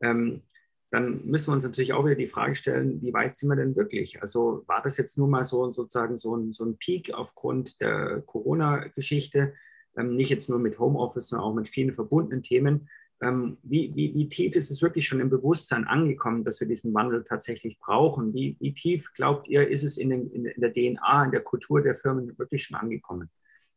[0.00, 0.42] ähm,
[0.90, 3.76] dann müssen wir uns natürlich auch wieder die Frage stellen, wie weit sind wir denn
[3.76, 4.20] wirklich?
[4.22, 8.22] Also war das jetzt nur mal so sozusagen so ein, so ein Peak aufgrund der
[8.24, 9.52] Corona-Geschichte?
[9.96, 12.88] ähm, nicht jetzt nur mit Homeoffice, sondern auch mit vielen verbundenen Themen.
[13.22, 16.92] Ähm, wie, wie, wie, tief ist es wirklich schon im Bewusstsein angekommen, dass wir diesen
[16.92, 18.34] Wandel tatsächlich brauchen?
[18.34, 21.80] Wie, wie tief, glaubt ihr, ist es in, den, in, der DNA, in der Kultur
[21.80, 23.30] der Firmen wirklich schon angekommen?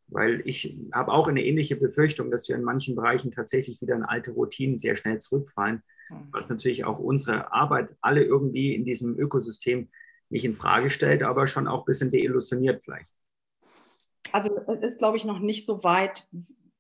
[0.08, 4.04] Weil ich habe auch eine ähnliche Befürchtung, dass wir in manchen Bereichen tatsächlich wieder in
[4.04, 5.84] alte Routinen sehr schnell zurückfallen.
[6.32, 9.90] Was natürlich auch unsere Arbeit alle irgendwie in diesem Ökosystem
[10.30, 13.14] nicht in Frage stellt, aber schon auch ein bisschen deillusioniert vielleicht.
[14.32, 16.28] Also es ist, glaube ich, noch nicht so weit,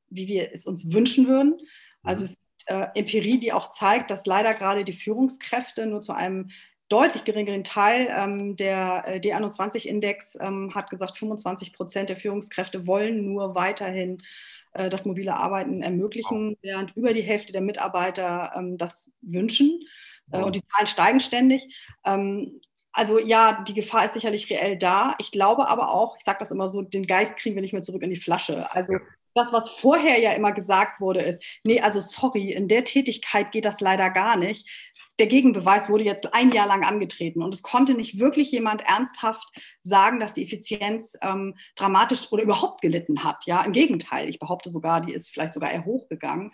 [0.10, 1.60] wie wir es uns wünschen würden.
[2.04, 6.13] Also es gibt äh, Empirie, die auch zeigt, dass leider gerade die Führungskräfte nur zu
[6.13, 6.50] einem
[6.89, 13.26] deutlich geringeren Teil ähm, der äh, D21-Index ähm, hat gesagt, 25 Prozent der Führungskräfte wollen
[13.26, 14.24] nur weiterhin
[14.74, 19.82] äh, das mobile Arbeiten ermöglichen, während über die Hälfte der Mitarbeiter ähm, das wünschen.
[20.32, 21.90] Äh, und die Zahlen steigen ständig.
[22.06, 25.16] Ähm, also ja, die Gefahr ist sicherlich reell da.
[25.20, 27.82] Ich glaube aber auch, ich sage das immer so, den Geist kriegen wir nicht mehr
[27.82, 28.68] zurück in die Flasche.
[28.74, 28.94] Also
[29.36, 33.66] das, was vorher ja immer gesagt wurde, ist, nee, also sorry, in der Tätigkeit geht
[33.66, 34.68] das leider gar nicht.
[35.20, 39.50] Der Gegenbeweis wurde jetzt ein Jahr lang angetreten und es konnte nicht wirklich jemand ernsthaft
[39.82, 43.46] sagen, dass die Effizienz ähm, dramatisch oder überhaupt gelitten hat.
[43.46, 46.52] Ja, im Gegenteil, ich behaupte sogar, die ist vielleicht sogar eher hochgegangen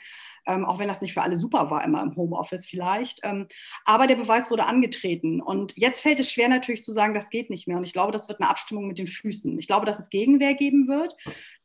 [0.47, 3.19] ähm, auch wenn das nicht für alle super war, immer im Homeoffice vielleicht.
[3.23, 3.47] Ähm,
[3.85, 5.41] aber der Beweis wurde angetreten.
[5.41, 7.77] Und jetzt fällt es schwer natürlich zu sagen, das geht nicht mehr.
[7.77, 9.57] Und ich glaube, das wird eine Abstimmung mit den Füßen.
[9.57, 11.15] Ich glaube, dass es Gegenwehr geben wird.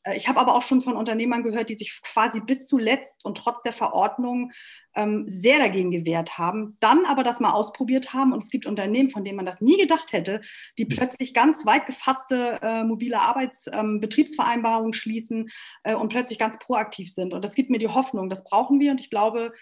[0.05, 3.37] Äh, ich habe aber auch schon von Unternehmern gehört, die sich quasi bis zuletzt und
[3.37, 4.53] trotz der Verordnung
[4.97, 8.33] ähm, sehr dagegen gewehrt haben, dann aber das mal ausprobiert haben.
[8.33, 10.40] Und es gibt Unternehmen, von denen man das nie gedacht hätte,
[10.79, 10.88] die mhm.
[10.88, 15.51] plötzlich ganz weit gefasste äh, mobile Arbeitsbetriebsvereinbarungen ähm, schließen
[15.85, 17.33] äh, und plötzlich ganz proaktiv sind.
[17.35, 19.52] Und das gibt mir die Hoffnung, das brauchen wir und ich glaube,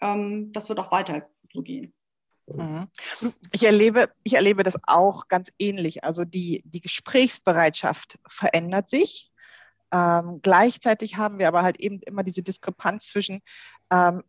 [0.00, 1.92] ähm, das wird auch weiter so gehen.
[2.46, 2.88] Mhm.
[3.52, 6.04] Ich erlebe, ich erlebe das auch ganz ähnlich.
[6.04, 9.30] Also die, die Gesprächsbereitschaft verändert sich.
[9.92, 13.40] Ähm, gleichzeitig haben wir aber halt eben immer diese Diskrepanz zwischen,
[13.90, 14.22] ähm,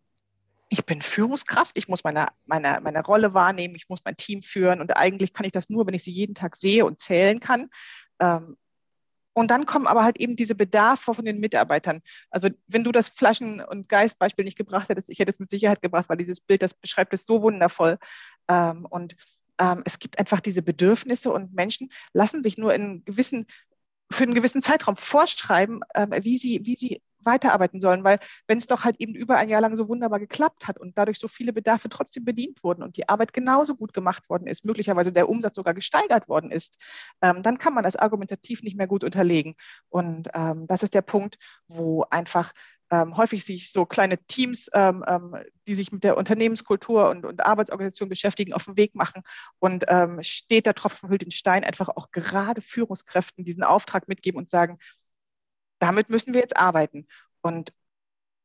[0.70, 4.82] ich bin Führungskraft, ich muss meine, meine, meine Rolle wahrnehmen, ich muss mein Team führen
[4.82, 7.70] und eigentlich kann ich das nur, wenn ich sie jeden Tag sehe und zählen kann.
[8.20, 8.56] Ähm,
[9.40, 12.02] und dann kommen aber halt eben diese Bedarfe von den Mitarbeitern.
[12.30, 15.82] Also wenn du das Flaschen- und Geistbeispiel nicht gebracht hättest, ich hätte es mit Sicherheit
[15.82, 17.98] gebracht, weil dieses Bild, das beschreibt es so wundervoll.
[18.48, 19.16] Ähm, und
[19.60, 23.48] ähm, es gibt einfach diese Bedürfnisse und Menschen lassen sich nur in gewissen
[24.12, 28.68] für einen gewissen Zeitraum vorschreiben, ähm, wie, sie, wie sie weiterarbeiten sollen, weil wenn es
[28.68, 31.54] doch halt eben über ein Jahr lang so wunderbar geklappt hat und dadurch so viele
[31.54, 35.56] Bedarfe trotzdem bedient wurden und die Arbeit genauso gut gemacht worden ist, möglicherweise der Umsatz
[35.56, 36.82] sogar gesteigert worden ist,
[37.22, 39.56] ähm, dann kann man das argumentativ nicht mehr gut unterlegen.
[39.90, 42.54] Und ähm, das ist der Punkt, wo einfach
[42.92, 45.36] ähm, häufig sich so kleine Teams, ähm, ähm,
[45.68, 49.22] die sich mit der Unternehmenskultur und, und Arbeitsorganisation beschäftigen, auf den Weg machen
[49.60, 54.40] und ähm, steht der Tropfen hüllt den Stein, einfach auch gerade Führungskräften diesen Auftrag mitgeben
[54.40, 54.80] und sagen,
[55.80, 57.08] damit müssen wir jetzt arbeiten.
[57.42, 57.74] Und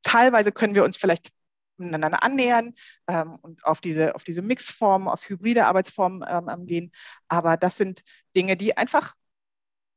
[0.03, 1.33] teilweise können wir uns vielleicht
[1.77, 2.75] miteinander annähern
[3.09, 6.93] ähm, und auf diese, auf diese Mixformen, auf hybride Arbeitsformen ähm, gehen.
[7.29, 8.03] Aber das sind
[8.37, 9.15] Dinge, die einfach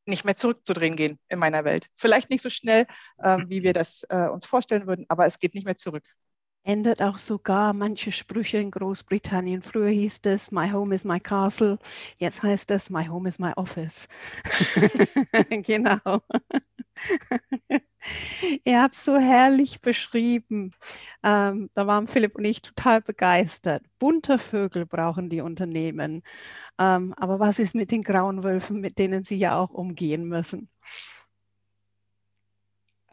[0.06, 1.88] nicht mehr zurückzudrehen gehen in meiner Welt.
[1.94, 5.54] Vielleicht nicht so schnell, äh, wie wir das äh, uns vorstellen würden, aber es geht
[5.54, 6.06] nicht mehr zurück.
[6.68, 9.62] Ändert auch sogar manche Sprüche in Großbritannien.
[9.62, 11.80] Früher hieß es My home is my castle,
[12.18, 14.06] jetzt heißt es My home is my office.
[15.64, 16.20] genau.
[18.66, 20.74] Ihr habt es so herrlich beschrieben.
[21.24, 23.84] Ähm, da waren Philipp und ich total begeistert.
[24.00, 26.22] Bunte Vögel brauchen die Unternehmen.
[26.80, 30.70] Ähm, aber was ist mit den grauen Wölfen, mit denen sie ja auch umgehen müssen?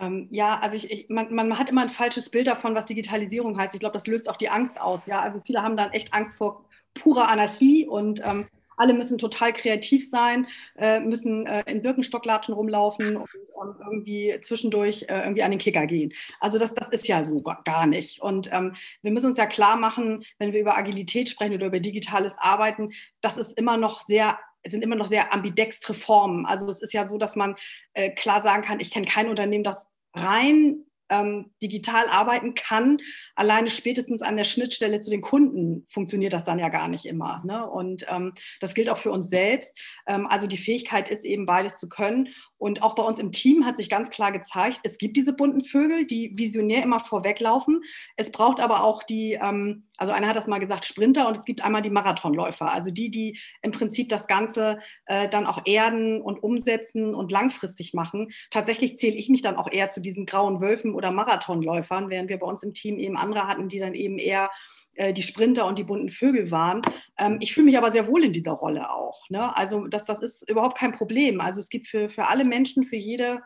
[0.06, 3.58] Ähm, ja, also ich, ich, man, man, hat immer ein falsches Bild davon, was Digitalisierung
[3.58, 3.74] heißt.
[3.74, 5.06] Ich glaube, das löst auch die Angst aus.
[5.06, 6.64] Ja, also viele haben dann echt Angst vor
[6.94, 13.16] purer Anarchie und ähm, alle müssen total kreativ sein, äh, müssen äh, in Birkenstocklatschen rumlaufen
[13.16, 13.28] und
[13.60, 16.12] ähm, irgendwie zwischendurch äh, irgendwie an den Kicker gehen.
[16.40, 18.20] Also das, das ist ja so gar nicht.
[18.20, 21.80] Und ähm, wir müssen uns ja klar machen, wenn wir über Agilität sprechen oder über
[21.80, 22.90] digitales Arbeiten,
[23.20, 26.46] das ist immer noch sehr es sind immer noch sehr ambidextre Formen.
[26.46, 27.54] Also es ist ja so, dass man
[27.92, 32.98] äh, klar sagen kann, ich kenne kein Unternehmen, das rein ähm, digital arbeiten kann,
[33.34, 37.42] alleine spätestens an der Schnittstelle zu den Kunden funktioniert das dann ja gar nicht immer.
[37.44, 37.68] Ne?
[37.68, 39.76] Und ähm, das gilt auch für uns selbst.
[40.06, 42.28] Ähm, also die Fähigkeit ist eben beides zu können.
[42.56, 45.62] Und auch bei uns im Team hat sich ganz klar gezeigt, es gibt diese bunten
[45.62, 47.82] Vögel, die visionär immer vorweglaufen.
[48.16, 51.44] Es braucht aber auch die, ähm, also einer hat das mal gesagt, Sprinter und es
[51.44, 56.20] gibt einmal die Marathonläufer, also die, die im Prinzip das Ganze äh, dann auch erden
[56.20, 58.32] und umsetzen und langfristig machen.
[58.50, 62.38] Tatsächlich zähle ich mich dann auch eher zu diesen grauen Wölfen oder Marathonläufern, während wir
[62.38, 64.50] bei uns im Team eben andere hatten, die dann eben eher
[64.94, 66.82] äh, die Sprinter und die bunten Vögel waren.
[67.18, 69.28] Ähm, ich fühle mich aber sehr wohl in dieser Rolle auch.
[69.30, 69.56] Ne?
[69.56, 71.40] Also das, das ist überhaupt kein Problem.
[71.40, 73.42] Also es gibt für, für alle Menschen, für jede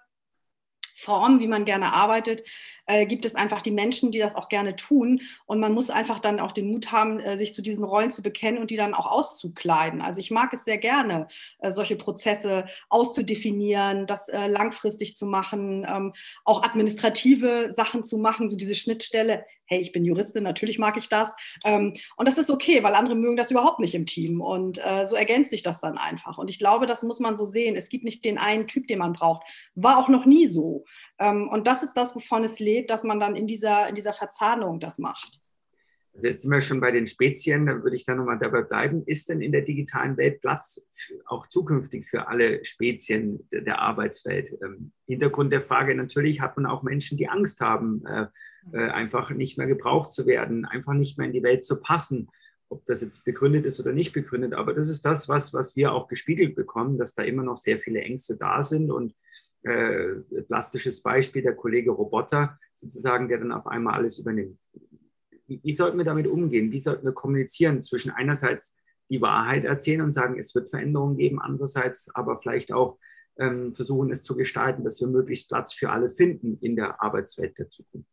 [0.99, 2.47] Form, wie man gerne arbeitet,
[2.89, 5.21] äh, gibt es einfach die Menschen, die das auch gerne tun.
[5.45, 8.23] Und man muss einfach dann auch den Mut haben, äh, sich zu diesen Rollen zu
[8.23, 10.01] bekennen und die dann auch auszukleiden.
[10.01, 16.13] Also ich mag es sehr gerne, äh, solche Prozesse auszudefinieren, das langfristig zu machen, ähm,
[16.45, 19.45] auch administrative Sachen zu machen, so diese Schnittstelle.
[19.67, 21.33] Hey, ich bin Juristin, natürlich mag ich das.
[21.65, 24.41] Ähm, und das ist okay, weil andere mögen das überhaupt nicht im Team.
[24.41, 26.39] Und so ergänzt sich das dann einfach.
[26.39, 27.77] Und ich glaube, das muss man so sehen.
[27.77, 29.47] Es gibt nicht den einen Typ, den man braucht.
[29.75, 30.85] War auch noch nie so.
[31.19, 34.13] Ähm, und das ist das, wovon es lebt, dass man dann in dieser, in dieser
[34.13, 35.41] Verzahnung das macht.
[36.19, 39.05] Also jetzt sind wir schon bei den Spezien, da würde ich dann nochmal dabei bleiben.
[39.07, 43.81] Ist denn in der digitalen Welt Platz für, auch zukünftig für alle Spezien der, der
[43.81, 44.59] Arbeitswelt?
[44.61, 48.27] Ähm, Hintergrund der Frage natürlich hat man auch Menschen, die Angst haben, äh,
[48.73, 52.29] äh, einfach nicht mehr gebraucht zu werden, einfach nicht mehr in die Welt zu passen.
[52.69, 55.93] Ob das jetzt begründet ist oder nicht begründet, aber das ist das, was, was wir
[55.93, 59.15] auch gespiegelt bekommen, dass da immer noch sehr viele Ängste da sind und
[59.63, 64.61] äh, plastisches Beispiel, der Kollege Roboter sozusagen, der dann auf einmal alles übernimmt.
[65.47, 66.71] Wie, wie sollten wir damit umgehen?
[66.71, 68.77] Wie sollten wir kommunizieren zwischen einerseits
[69.11, 72.99] die Wahrheit erzählen und sagen, es wird Veränderungen geben, andererseits aber vielleicht auch
[73.39, 77.59] ähm, versuchen, es zu gestalten, dass wir möglichst Platz für alle finden in der Arbeitswelt
[77.59, 78.13] der Zukunft?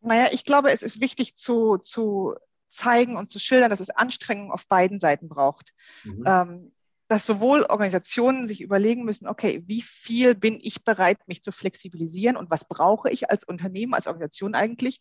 [0.00, 2.34] Naja, ich glaube, es ist wichtig zu, zu
[2.68, 5.74] zeigen und zu schildern, dass es Anstrengungen auf beiden Seiten braucht.
[6.04, 6.24] Mhm.
[6.26, 6.72] Ähm,
[7.10, 12.36] dass sowohl Organisationen sich überlegen müssen, okay, wie viel bin ich bereit, mich zu flexibilisieren
[12.36, 15.00] und was brauche ich als Unternehmen, als Organisation eigentlich?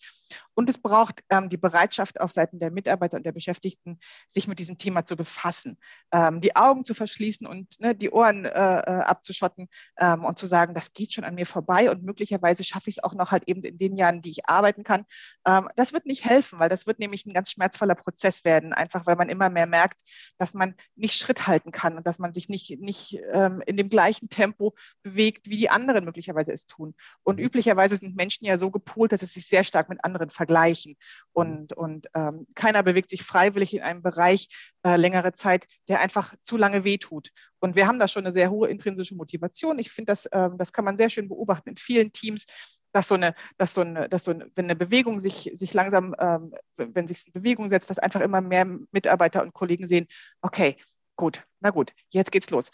[0.56, 4.58] Und es braucht ähm, die Bereitschaft auf Seiten der Mitarbeiter und der Beschäftigten, sich mit
[4.58, 5.78] diesem Thema zu befassen,
[6.12, 9.68] ähm, die Augen zu verschließen und ne, die Ohren äh, äh, abzuschotten
[10.00, 13.04] ähm, und zu sagen, das geht schon an mir vorbei und möglicherweise schaffe ich es
[13.04, 15.06] auch noch halt eben in den Jahren, die ich arbeiten kann.
[15.46, 19.06] Ähm, das wird nicht helfen, weil das wird nämlich ein ganz schmerzvoller Prozess werden, einfach
[19.06, 20.02] weil man immer mehr merkt,
[20.40, 23.90] dass man nicht Schritt halten kann und dass man sich nicht, nicht ähm, in dem
[23.90, 26.96] gleichen Tempo bewegt, wie die anderen möglicherweise es tun.
[27.24, 27.46] Und mhm.
[27.46, 30.96] üblicherweise sind Menschen ja so gepolt, dass sie sich sehr stark mit anderen vergleichen.
[31.34, 31.84] Und, mhm.
[31.84, 34.48] und ähm, keiner bewegt sich freiwillig in einem Bereich
[34.84, 37.30] äh, längere Zeit, der einfach zu lange wehtut.
[37.60, 39.78] Und wir haben da schon eine sehr hohe intrinsische Motivation.
[39.78, 42.46] Ich finde, das, ähm, das kann man sehr schön beobachten in vielen Teams,
[42.92, 46.16] dass so eine, dass so eine, dass so eine, wenn eine Bewegung sich, sich langsam,
[46.20, 50.08] ähm, wenn sich eine Bewegung setzt, dass einfach immer mehr Mitarbeiter und Kollegen sehen,
[50.42, 50.78] okay,
[51.20, 52.72] Gut, na gut, jetzt geht's los.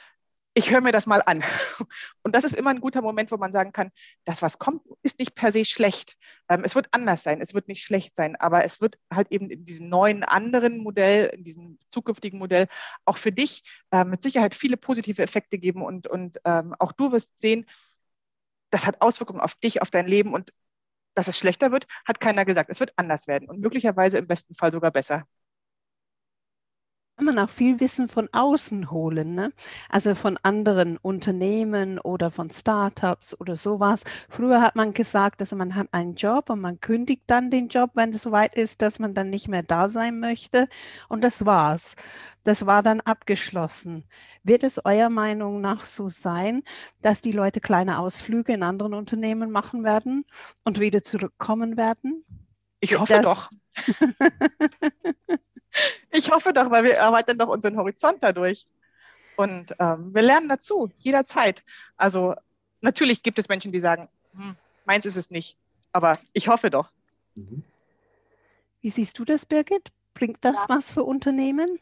[0.53, 1.41] Ich höre mir das mal an.
[2.21, 3.89] Und das ist immer ein guter Moment, wo man sagen kann,
[4.23, 6.15] das, was kommt, ist nicht per se schlecht.
[6.47, 9.49] Ähm, es wird anders sein, es wird nicht schlecht sein, aber es wird halt eben
[9.49, 12.67] in diesem neuen anderen Modell, in diesem zukünftigen Modell
[13.03, 17.11] auch für dich äh, mit Sicherheit viele positive Effekte geben und, und ähm, auch du
[17.11, 17.65] wirst sehen,
[18.69, 20.53] das hat Auswirkungen auf dich, auf dein Leben und
[21.15, 22.69] dass es schlechter wird, hat keiner gesagt.
[22.69, 25.25] Es wird anders werden und möglicherweise im besten Fall sogar besser
[27.23, 29.53] man auch viel Wissen von außen holen, ne?
[29.89, 34.03] also von anderen Unternehmen oder von Startups oder sowas.
[34.29, 37.91] Früher hat man gesagt, dass man hat einen Job und man kündigt dann den Job,
[37.93, 40.67] wenn es soweit ist, dass man dann nicht mehr da sein möchte.
[41.07, 41.95] Und das war's.
[42.43, 44.03] Das war dann abgeschlossen.
[44.43, 46.63] Wird es eurer Meinung nach so sein,
[47.01, 50.25] dass die Leute kleine Ausflüge in anderen Unternehmen machen werden
[50.63, 52.23] und wieder zurückkommen werden?
[52.81, 53.49] Ich hoffe das, doch.
[56.11, 58.65] Ich hoffe doch, weil wir erweitern doch unseren Horizont dadurch.
[59.35, 61.63] Und ähm, wir lernen dazu, jederzeit.
[61.97, 62.35] Also
[62.81, 65.57] natürlich gibt es Menschen, die sagen, hm, meins ist es nicht.
[65.91, 66.89] Aber ich hoffe doch.
[67.35, 67.63] Mhm.
[68.81, 69.91] Wie siehst du das, Birgit?
[70.13, 70.65] Bringt das ja.
[70.67, 71.79] was für Unternehmen?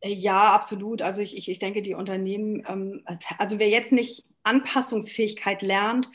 [0.00, 1.02] Äh, ja, absolut.
[1.02, 3.04] Also ich, ich, ich denke, die Unternehmen, ähm,
[3.38, 6.08] also wer jetzt nicht Anpassungsfähigkeit lernt,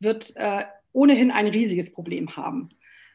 [0.00, 2.70] wird äh, ohnehin ein riesiges Problem haben.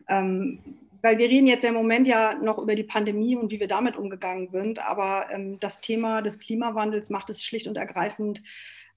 [0.08, 0.60] Ähm,
[1.02, 3.96] weil wir reden jetzt im Moment ja noch über die Pandemie und wie wir damit
[3.96, 8.42] umgegangen sind, aber ähm, das Thema des Klimawandels macht es schlicht und ergreifend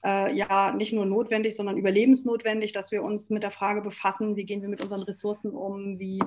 [0.04, 4.44] äh, ja nicht nur notwendig, sondern überlebensnotwendig, dass wir uns mit der Frage befassen, wie
[4.44, 6.20] gehen wir mit unseren Ressourcen um, wie,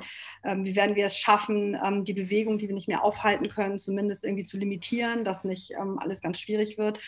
[0.44, 3.78] ähm, wie werden wir es schaffen, ähm, die Bewegung, die wir nicht mehr aufhalten können,
[3.78, 7.00] zumindest irgendwie zu limitieren, dass nicht ähm, alles ganz schwierig wird.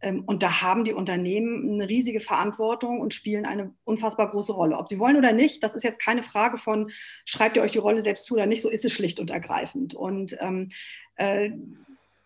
[0.00, 4.76] Ähm, und da haben die Unternehmen eine riesige Verantwortung und spielen eine unfassbar große Rolle.
[4.76, 6.90] Ob sie wollen oder nicht, das ist jetzt keine Frage von,
[7.24, 9.94] schreibt ihr euch die Rolle selbst zu oder nicht, so ist es schlicht und ergreifend.
[9.94, 10.68] Und ähm,
[11.16, 11.50] äh,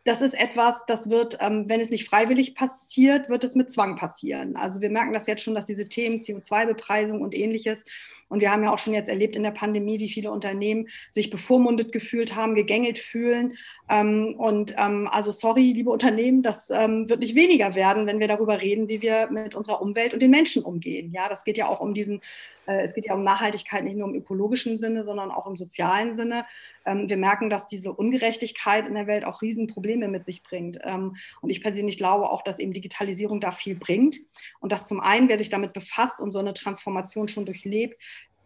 [0.07, 3.97] das ist etwas, das wird, ähm, wenn es nicht freiwillig passiert, wird es mit Zwang
[3.97, 4.57] passieren.
[4.57, 7.85] Also wir merken das jetzt schon, dass diese Themen CO2-Bepreisung und ähnliches
[8.29, 11.31] und wir haben ja auch schon jetzt erlebt in der Pandemie, wie viele Unternehmen sich
[11.31, 13.57] bevormundet gefühlt haben, gegängelt fühlen.
[13.89, 18.27] Ähm, und ähm, also sorry, liebe Unternehmen, das ähm, wird nicht weniger werden, wenn wir
[18.27, 21.13] darüber reden, wie wir mit unserer Umwelt und den Menschen umgehen.
[21.13, 22.21] Ja, das geht ja auch um diesen,
[22.67, 26.17] äh, es geht ja um Nachhaltigkeit nicht nur im ökologischen Sinne, sondern auch im sozialen
[26.17, 26.47] Sinne.
[26.89, 30.79] Wir merken, dass diese Ungerechtigkeit in der Welt auch Riesenprobleme mit sich bringt.
[30.85, 34.19] Und ich persönlich glaube auch, dass eben Digitalisierung da viel bringt.
[34.61, 38.01] Und dass zum einen, wer sich damit befasst und so eine Transformation schon durchlebt,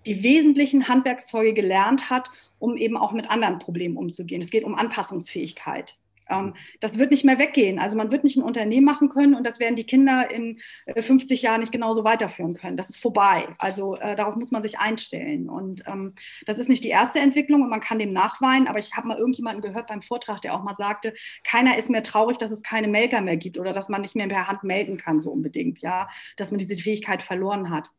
[0.06, 4.40] die wesentlichen Handwerkszeuge gelernt hat, um eben auch mit anderen Problemen umzugehen.
[4.40, 5.96] Es geht um Anpassungsfähigkeit.
[6.30, 7.78] Ähm, das wird nicht mehr weggehen.
[7.78, 10.58] Also man wird nicht ein Unternehmen machen können und das werden die Kinder in
[10.96, 12.76] 50 äh, Jahren nicht genauso weiterführen können.
[12.76, 13.48] Das ist vorbei.
[13.58, 15.48] Also äh, darauf muss man sich einstellen.
[15.48, 16.14] Und ähm,
[16.46, 18.68] das ist nicht die erste Entwicklung und man kann dem nachweinen.
[18.68, 22.02] Aber ich habe mal irgendjemanden gehört beim Vortrag, der auch mal sagte, keiner ist mehr
[22.02, 24.96] traurig, dass es keine Melker mehr gibt oder dass man nicht mehr per Hand melden
[24.96, 25.80] kann, so unbedingt.
[25.80, 27.90] Ja, dass man diese Fähigkeit verloren hat.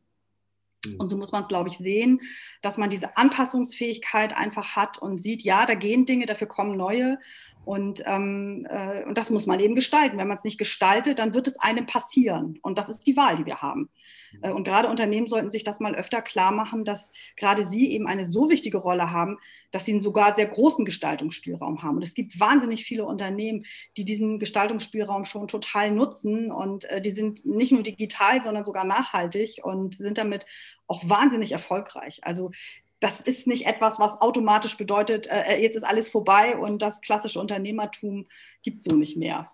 [0.85, 0.95] Mhm.
[0.97, 2.19] Und so muss man es, glaube ich, sehen,
[2.61, 7.19] dass man diese Anpassungsfähigkeit einfach hat und sieht, ja, da gehen Dinge, dafür kommen neue.
[7.63, 10.17] Und, ähm, äh, und das muss man eben gestalten.
[10.17, 12.57] Wenn man es nicht gestaltet, dann wird es einem passieren.
[12.63, 13.89] Und das ist die Wahl, die wir haben.
[14.31, 14.39] Mhm.
[14.43, 18.07] Äh, und gerade Unternehmen sollten sich das mal öfter klar machen, dass gerade sie eben
[18.07, 19.37] eine so wichtige Rolle haben,
[19.69, 21.97] dass sie einen sogar sehr großen Gestaltungsspielraum haben.
[21.97, 23.65] Und es gibt wahnsinnig viele Unternehmen,
[23.95, 26.51] die diesen Gestaltungsspielraum schon total nutzen.
[26.51, 30.47] Und äh, die sind nicht nur digital, sondern sogar nachhaltig und sind damit
[30.91, 32.19] auch wahnsinnig erfolgreich.
[32.23, 32.51] Also
[32.99, 37.01] das ist nicht etwas, was automatisch bedeutet, äh, äh, jetzt ist alles vorbei und das
[37.01, 38.27] klassische Unternehmertum
[38.61, 39.49] gibt es so nicht mehr.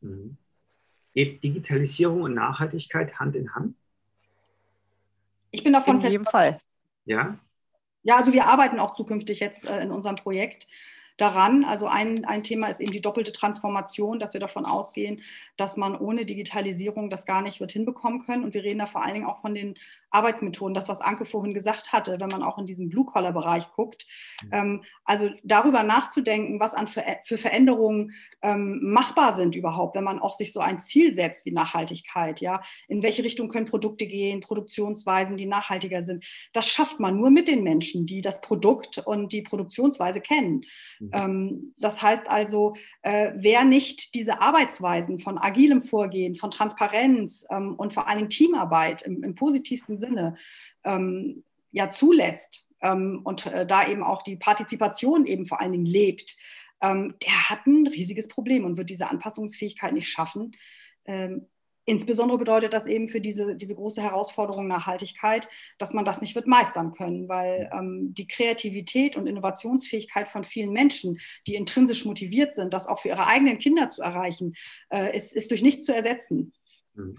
[0.00, 0.36] Mhm.
[1.14, 3.74] Geht Digitalisierung und Nachhaltigkeit Hand in Hand?
[5.50, 6.60] Ich bin davon In jedem Fall.
[7.04, 7.38] Ja?
[8.02, 10.68] Ja, also wir arbeiten auch zukünftig jetzt äh, in unserem Projekt
[11.16, 11.64] daran.
[11.64, 15.22] Also ein, ein Thema ist eben die doppelte Transformation, dass wir davon ausgehen,
[15.56, 18.44] dass man ohne Digitalisierung das gar nicht wird hinbekommen können.
[18.44, 19.74] Und wir reden da vor allen Dingen auch von den
[20.12, 24.06] Arbeitsmethoden, das, was Anke vorhin gesagt hatte, wenn man auch in diesen Blue-Collar-Bereich guckt.
[24.44, 24.48] Mhm.
[24.52, 30.18] Ähm, also darüber nachzudenken, was an für, für Veränderungen ähm, machbar sind überhaupt, wenn man
[30.18, 32.40] auch sich so ein Ziel setzt wie Nachhaltigkeit.
[32.40, 36.24] Ja, in welche Richtung können Produkte gehen, Produktionsweisen, die nachhaltiger sind.
[36.52, 40.64] Das schafft man nur mit den Menschen, die das Produkt und die Produktionsweise kennen.
[41.00, 41.10] Mhm.
[41.12, 47.74] Ähm, das heißt also, äh, wer nicht diese Arbeitsweisen von agilem Vorgehen, von Transparenz ähm,
[47.76, 50.36] und vor Dingen Teamarbeit im, im positivsten Sinne
[50.84, 55.86] ähm, ja zulässt ähm, und äh, da eben auch die Partizipation eben vor allen Dingen
[55.86, 56.36] lebt,
[56.82, 60.52] ähm, der hat ein riesiges Problem und wird diese Anpassungsfähigkeit nicht schaffen.
[61.06, 61.46] Ähm,
[61.84, 66.46] Insbesondere bedeutet das eben für diese, diese große Herausforderung Nachhaltigkeit, dass man das nicht wird
[66.46, 72.72] meistern können, weil ähm, die Kreativität und Innovationsfähigkeit von vielen Menschen, die intrinsisch motiviert sind,
[72.72, 74.54] das auch für ihre eigenen Kinder zu erreichen,
[74.90, 76.52] äh, ist, ist durch nichts zu ersetzen.
[76.94, 77.16] Mhm.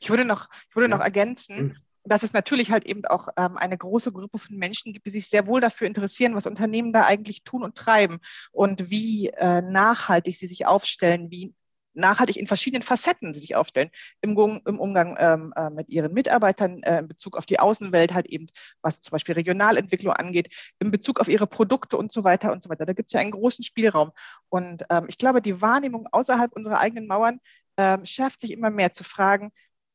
[0.00, 1.76] Ich würde noch, ich würde noch ergänzen, mhm
[2.06, 5.28] dass es natürlich halt eben auch ähm, eine große Gruppe von Menschen gibt, die sich
[5.28, 8.18] sehr wohl dafür interessieren, was Unternehmen da eigentlich tun und treiben
[8.52, 11.54] und wie äh, nachhaltig sie sich aufstellen, wie
[11.96, 13.90] nachhaltig in verschiedenen Facetten sich aufstellen.
[14.20, 18.26] Im, im Umgang ähm, äh, mit ihren Mitarbeitern, äh, in Bezug auf die Außenwelt halt
[18.26, 18.46] eben,
[18.82, 22.68] was zum Beispiel Regionalentwicklung angeht, in Bezug auf ihre Produkte und so weiter und so
[22.68, 22.86] weiter.
[22.86, 24.12] Da gibt es ja einen großen Spielraum.
[24.48, 27.40] Und ähm, ich glaube, die Wahrnehmung außerhalb unserer eigenen Mauern
[27.76, 29.50] ähm, schärft sich immer mehr zu fragen,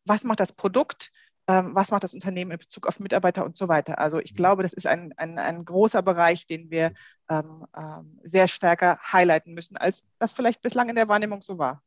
[0.06, 1.12] was macht das Produkt?
[1.48, 4.00] Ähm, was macht das Unternehmen in Bezug auf Mitarbeiter und so weiter.
[4.00, 6.94] Also ich glaube, das ist ein, ein, ein großer Bereich, den wir
[7.30, 11.84] ähm, ähm, sehr stärker highlighten müssen, als das vielleicht bislang in der Wahrnehmung so war.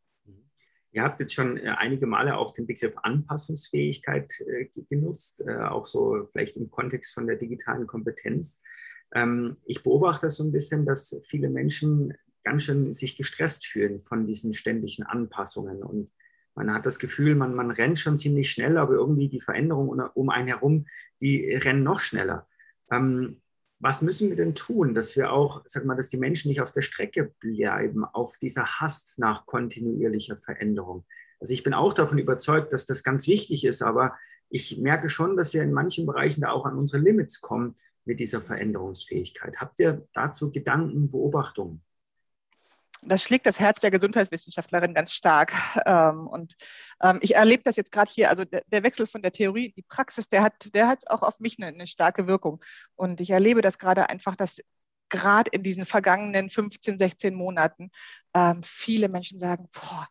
[0.95, 5.87] Ihr habt jetzt schon äh, einige Male auch den Begriff Anpassungsfähigkeit äh, genutzt, äh, auch
[5.87, 8.61] so vielleicht im Kontext von der digitalen Kompetenz.
[9.13, 14.27] Ähm, ich beobachte so ein bisschen, dass viele Menschen ganz schön sich gestresst fühlen von
[14.27, 16.13] diesen ständigen Anpassungen und
[16.55, 20.31] man hat das Gefühl, man, man rennt schon ziemlich schnell, aber irgendwie die Veränderungen um
[20.31, 20.87] einen herum,
[21.21, 22.47] die rennen noch schneller.
[22.91, 23.41] Ähm,
[23.81, 26.73] was müssen wir denn tun, dass wir auch, sag mal, dass die Menschen nicht auf
[26.73, 31.05] der Strecke bleiben, auf dieser Hast nach kontinuierlicher Veränderung?
[31.41, 34.15] Also ich bin auch davon überzeugt, dass das ganz wichtig ist, aber
[34.49, 37.75] ich merke schon, dass wir in manchen Bereichen da auch an unsere Limits kommen
[38.05, 39.57] mit dieser Veränderungsfähigkeit.
[39.59, 41.83] Habt ihr dazu Gedanken, Beobachtungen?
[43.07, 45.53] Das schlägt das Herz der Gesundheitswissenschaftlerin ganz stark.
[45.87, 46.55] Ähm, und
[47.03, 49.83] ähm, ich erlebe das jetzt gerade hier, also der, Wechsel von der Theorie in die
[49.83, 52.63] Praxis, der hat, der hat auch auf mich eine, eine starke Wirkung.
[52.95, 54.61] Und ich erlebe das gerade einfach, dass
[55.09, 57.91] gerade in diesen vergangenen 15, 16 Monaten
[58.35, 60.09] ähm, viele Menschen sagen, boah,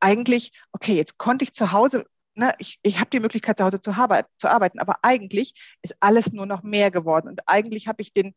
[0.00, 2.06] eigentlich, okay, jetzt konnte ich zu Hause
[2.38, 3.92] Ne, ich, ich habe die Möglichkeit, zu Hause zu,
[4.36, 7.28] zu, arbeiten, aber eigentlich ist alles nur noch mehr geworden.
[7.28, 8.34] Und eigentlich habe ich den,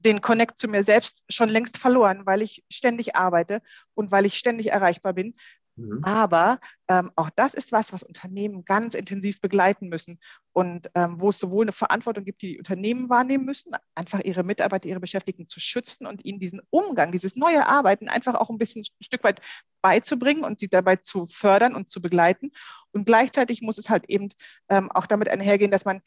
[0.00, 3.62] den Connect zu mir selbst schon längst verloren, weil ich ständig arbeite
[3.94, 5.34] und weil ich ständig erreichbar bin.
[5.76, 6.04] Mhm.
[6.04, 10.18] Aber ähm, auch das ist was, was Unternehmen ganz intensiv begleiten müssen
[10.52, 14.42] und ähm, wo es sowohl eine Verantwortung gibt, die die Unternehmen wahrnehmen müssen, einfach ihre
[14.42, 18.58] Mitarbeiter, ihre Beschäftigten zu schützen und ihnen diesen Umgang, dieses neue Arbeiten einfach auch ein
[18.58, 19.40] bisschen ein Stück weit
[19.80, 22.52] beizubringen und sie dabei zu fördern und zu begleiten.
[22.92, 24.28] Und gleichzeitig muss es halt eben
[24.68, 26.02] ähm, auch damit einhergehen, dass man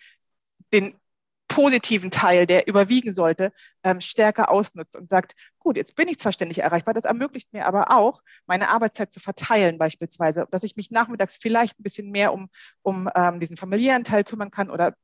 [0.73, 0.95] den
[1.53, 6.31] positiven Teil, der überwiegen sollte, ähm, stärker ausnutzt und sagt, gut, jetzt bin ich zwar
[6.31, 10.89] ständig erreichbar, das ermöglicht mir aber auch, meine Arbeitszeit zu verteilen beispielsweise, dass ich mich
[10.89, 12.49] nachmittags vielleicht ein bisschen mehr um,
[12.81, 14.95] um ähm, diesen familiären Teil kümmern kann oder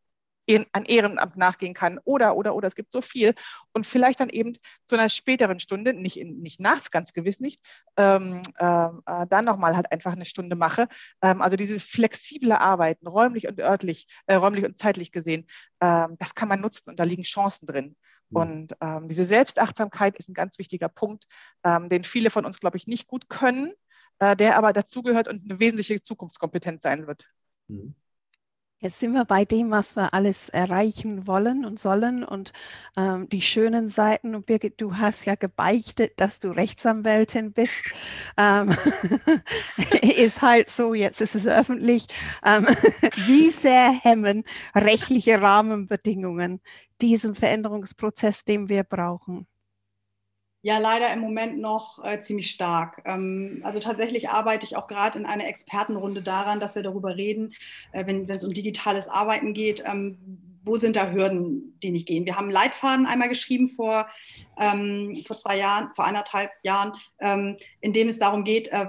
[0.71, 2.67] an Ehrenamt nachgehen kann oder, oder, oder.
[2.67, 3.35] Es gibt so viel.
[3.73, 4.53] Und vielleicht dann eben
[4.85, 7.63] zu einer späteren Stunde, nicht, in, nicht nachts, ganz gewiss nicht,
[7.97, 10.87] ähm, ähm äh, dann nochmal halt einfach eine Stunde mache.
[11.21, 15.45] Ähm, also dieses flexible Arbeiten, räumlich und örtlich, äh, räumlich und zeitlich gesehen,
[15.81, 17.95] ähm, das kann man nutzen und da liegen Chancen drin.
[18.29, 18.37] Mhm.
[18.37, 21.25] Und ähm, diese Selbstachtsamkeit ist ein ganz wichtiger Punkt,
[21.63, 23.73] ähm, den viele von uns, glaube ich, nicht gut können,
[24.19, 27.25] äh, der aber dazugehört und eine wesentliche Zukunftskompetenz sein wird.
[27.67, 27.95] Mhm.
[28.81, 32.53] Jetzt sind wir bei dem, was wir alles erreichen wollen und sollen und
[32.95, 34.35] ähm, die schönen Seiten.
[34.35, 37.89] Und Birgit, du hast ja gebeichtet, dass du Rechtsanwältin bist.
[38.37, 38.73] Ähm,
[40.01, 42.07] ist halt so, jetzt ist es öffentlich.
[42.45, 42.67] Ähm,
[43.27, 46.61] wie sehr hemmen rechtliche Rahmenbedingungen
[47.01, 49.45] diesen Veränderungsprozess, den wir brauchen?
[50.61, 53.01] Ja, leider im Moment noch äh, ziemlich stark.
[53.05, 57.53] Ähm, also tatsächlich arbeite ich auch gerade in einer Expertenrunde daran, dass wir darüber reden,
[57.93, 60.17] äh, wenn es um digitales Arbeiten geht, ähm,
[60.65, 62.25] wo sind da Hürden, die nicht gehen.
[62.25, 64.09] Wir haben Leitfaden einmal geschrieben vor,
[64.59, 68.87] ähm, vor zwei Jahren, vor eineinhalb Jahren, ähm, in dem es darum geht, äh,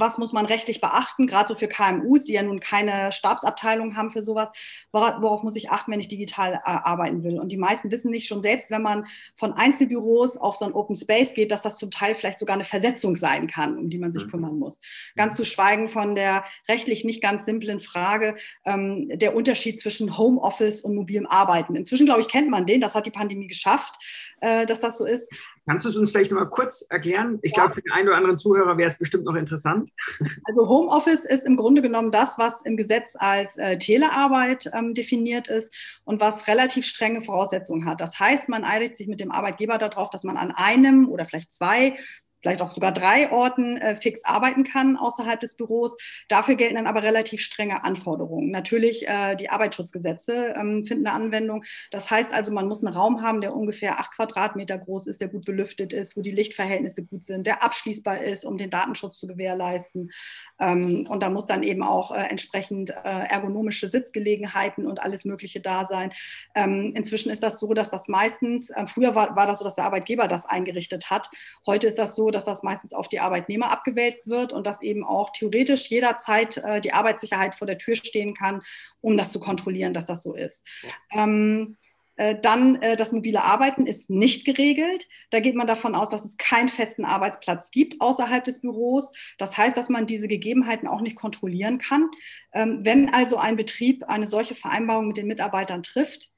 [0.00, 4.10] was muss man rechtlich beachten, gerade so für KMUs, die ja nun keine Stabsabteilung haben
[4.10, 4.50] für sowas,
[4.92, 7.38] worauf muss ich achten, wenn ich digital äh, arbeiten will.
[7.38, 10.96] Und die meisten wissen nicht schon selbst, wenn man von Einzelbüros auf so ein Open
[10.96, 14.12] Space geht, dass das zum Teil vielleicht sogar eine Versetzung sein kann, um die man
[14.12, 14.30] sich mhm.
[14.30, 14.80] kümmern muss.
[15.16, 20.82] Ganz zu schweigen von der rechtlich nicht ganz simplen Frage ähm, der Unterschied zwischen Homeoffice
[20.82, 21.76] und mobilem Arbeiten.
[21.76, 23.96] Inzwischen, glaube ich, kennt man den, das hat die Pandemie geschafft,
[24.40, 25.28] äh, dass das so ist.
[25.70, 27.38] Kannst du es uns vielleicht noch mal kurz erklären?
[27.42, 27.58] Ich ja.
[27.58, 29.90] glaube, für den einen oder anderen Zuhörer wäre es bestimmt noch interessant.
[30.44, 35.46] Also Homeoffice ist im Grunde genommen das, was im Gesetz als äh, Telearbeit ähm, definiert
[35.46, 38.00] ist und was relativ strenge Voraussetzungen hat.
[38.00, 41.54] Das heißt, man einigt sich mit dem Arbeitgeber darauf, dass man an einem oder vielleicht
[41.54, 41.96] zwei
[42.40, 45.96] vielleicht auch sogar drei Orten äh, fix arbeiten kann außerhalb des Büros.
[46.28, 48.50] Dafür gelten dann aber relativ strenge Anforderungen.
[48.50, 51.64] Natürlich äh, die Arbeitsschutzgesetze ähm, finden eine Anwendung.
[51.90, 55.28] Das heißt also, man muss einen Raum haben, der ungefähr acht Quadratmeter groß ist, der
[55.28, 59.26] gut belüftet ist, wo die Lichtverhältnisse gut sind, der abschließbar ist, um den Datenschutz zu
[59.26, 60.10] gewährleisten.
[60.58, 65.60] Ähm, und da muss dann eben auch äh, entsprechend äh, ergonomische Sitzgelegenheiten und alles Mögliche
[65.60, 66.12] da sein.
[66.54, 69.74] Ähm, inzwischen ist das so, dass das meistens, äh, früher war, war das so, dass
[69.74, 71.30] der Arbeitgeber das eingerichtet hat.
[71.66, 75.04] Heute ist das so, dass das meistens auf die Arbeitnehmer abgewälzt wird und dass eben
[75.04, 78.62] auch theoretisch jederzeit äh, die Arbeitssicherheit vor der Tür stehen kann,
[79.00, 80.66] um das zu kontrollieren, dass das so ist.
[81.12, 81.76] Ähm,
[82.20, 85.08] Äh, dann äh, das mobile Arbeiten ist nicht geregelt.
[85.30, 89.10] Da geht man davon aus, dass es keinen festen Arbeitsplatz gibt außerhalb des Büros.
[89.38, 92.10] Das heißt, dass man diese Gegebenheiten auch nicht kontrollieren kann.
[92.52, 96.30] Ähm, wenn also ein Betrieb eine solche Vereinbarung mit den Mitarbeitern trifft,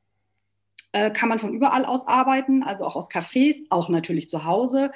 [0.92, 4.92] äh, kann man von überall aus arbeiten, also auch aus Cafés, auch natürlich zu Hause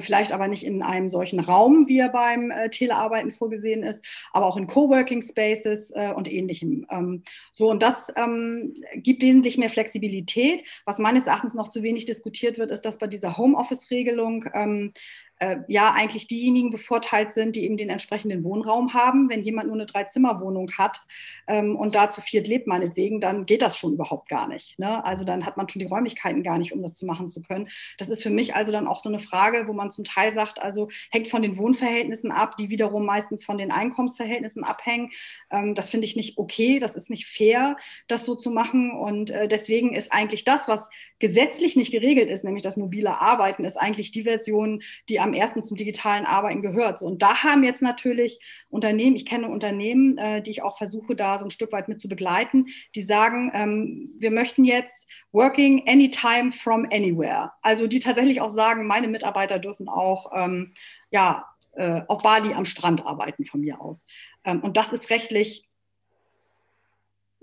[0.00, 4.46] vielleicht aber nicht in einem solchen Raum, wie er beim äh, Telearbeiten vorgesehen ist, aber
[4.46, 6.86] auch in Coworking Spaces äh, und ähnlichem.
[6.90, 7.22] Ähm,
[7.52, 10.64] so, und das ähm, gibt wesentlich mehr Flexibilität.
[10.84, 14.92] Was meines Erachtens noch zu wenig diskutiert wird, ist, dass bei dieser Homeoffice-Regelung ähm,
[15.38, 19.28] äh, ja eigentlich diejenigen bevorteilt sind, die eben den entsprechenden Wohnraum haben.
[19.28, 21.02] Wenn jemand nur eine Dreizimmerwohnung hat
[21.46, 24.78] ähm, und da zu viert lebt meinetwegen, dann geht das schon überhaupt gar nicht.
[24.78, 25.04] Ne?
[25.04, 27.68] Also dann hat man schon die Räumlichkeiten gar nicht, um das zu machen zu können.
[27.98, 30.62] Das ist für mich also dann auch so eine Frage, wo man zum Teil sagt,
[30.62, 35.10] also hängt von den Wohnverhältnissen ab, die wiederum meistens von den Einkommensverhältnissen abhängen.
[35.50, 37.76] Ähm, das finde ich nicht okay, das ist nicht fair,
[38.06, 38.92] das so zu machen.
[38.92, 43.64] Und äh, deswegen ist eigentlich das, was gesetzlich nicht geregelt ist, nämlich das mobile Arbeiten,
[43.64, 47.00] ist eigentlich die Version, die am ersten zum digitalen Arbeiten gehört.
[47.00, 51.16] So, und da haben jetzt natürlich Unternehmen, ich kenne Unternehmen, äh, die ich auch versuche,
[51.16, 55.88] da so ein Stück weit mit zu begleiten, die sagen, ähm, wir möchten jetzt Working
[55.88, 57.52] Anytime from Anywhere.
[57.62, 60.74] Also die tatsächlich auch sagen, meine Mitarbeiter dürfen auch ähm,
[61.10, 64.06] ja, äh, auf Bali am Strand arbeiten von mir aus.
[64.44, 65.68] Ähm, und das ist rechtlich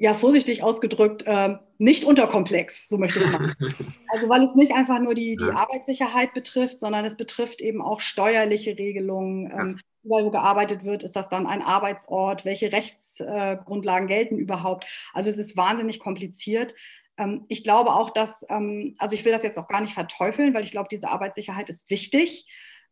[0.02, 3.56] ja, vorsichtig ausgedrückt, äh, nicht unterkomplex, so möchte ich es machen.
[4.12, 5.54] Also weil es nicht einfach nur die, die ja.
[5.54, 9.52] Arbeitssicherheit betrifft, sondern es betrifft eben auch steuerliche Regelungen.
[9.52, 12.46] Ähm, überall, wo gearbeitet wird, ist das dann ein Arbeitsort?
[12.46, 14.88] Welche Rechtsgrundlagen äh, gelten überhaupt?
[15.14, 16.74] Also es ist wahnsinnig kompliziert.
[17.20, 20.56] Ähm, ich glaube auch, dass, ähm, also ich will das jetzt auch gar nicht verteufeln,
[20.56, 22.48] weil ich glaube, diese Arbeitssicherheit ist wichtig.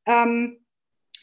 [0.05, 0.59] Ähm,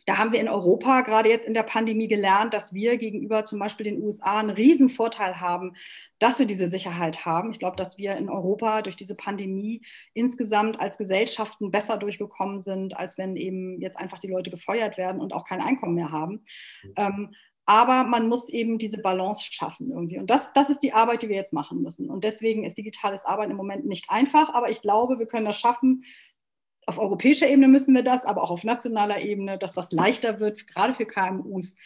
[0.06, 3.58] da haben wir in Europa gerade jetzt in der Pandemie gelernt, dass wir gegenüber zum
[3.58, 5.74] Beispiel den USA einen riesen Vorteil haben,
[6.20, 7.50] dass wir diese Sicherheit haben.
[7.50, 9.82] Ich glaube, dass wir in Europa durch diese Pandemie
[10.14, 15.20] insgesamt als Gesellschaften besser durchgekommen sind, als wenn eben jetzt einfach die Leute gefeuert werden
[15.20, 16.44] und auch kein Einkommen mehr haben.
[16.96, 17.34] Ähm,
[17.68, 20.18] aber man muss eben diese Balance schaffen irgendwie.
[20.18, 22.08] Und das, das ist die Arbeit, die wir jetzt machen müssen.
[22.08, 25.58] Und deswegen ist digitales Arbeiten im Moment nicht einfach, aber ich glaube, wir können das
[25.58, 26.04] schaffen,
[26.86, 30.66] auf europäischer Ebene müssen wir das, aber auch auf nationaler Ebene, dass das leichter wird,
[30.68, 31.76] gerade für KMUs,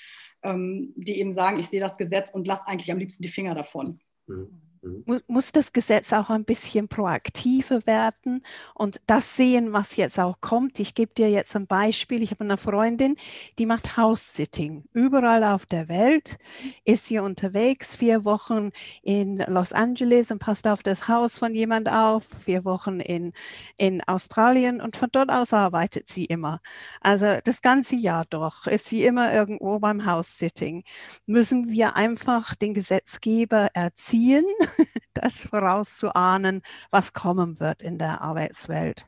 [0.43, 3.55] ähm, die eben sagen, ich sehe das Gesetz und lasse eigentlich am liebsten die Finger
[3.55, 4.01] davon.
[4.27, 4.70] Mhm.
[4.83, 5.21] Mhm.
[5.27, 8.43] Muss das Gesetz auch ein bisschen proaktiver werden
[8.75, 10.81] und das sehen, was jetzt auch kommt?
[10.81, 12.23] Ich gebe dir jetzt ein Beispiel.
[12.23, 13.17] Ich habe eine Freundin,
[13.59, 14.85] die macht House-Sitting.
[14.95, 16.39] Überall auf der Welt
[16.85, 18.71] ist sie unterwegs, vier Wochen
[19.03, 23.33] in Los Angeles und passt auf das Haus von jemand auf, vier Wochen in,
[23.77, 26.61] in Australien und von dort aus arbeitet sie immer.
[27.03, 30.85] Also das ganze Jahr doch ist sie immer irgendwo beim House-Sitting.
[31.27, 34.45] Müssen wir einfach den Gesetzgeber erziehen?
[35.15, 39.07] das vorauszuahnen, was kommen wird in der Arbeitswelt?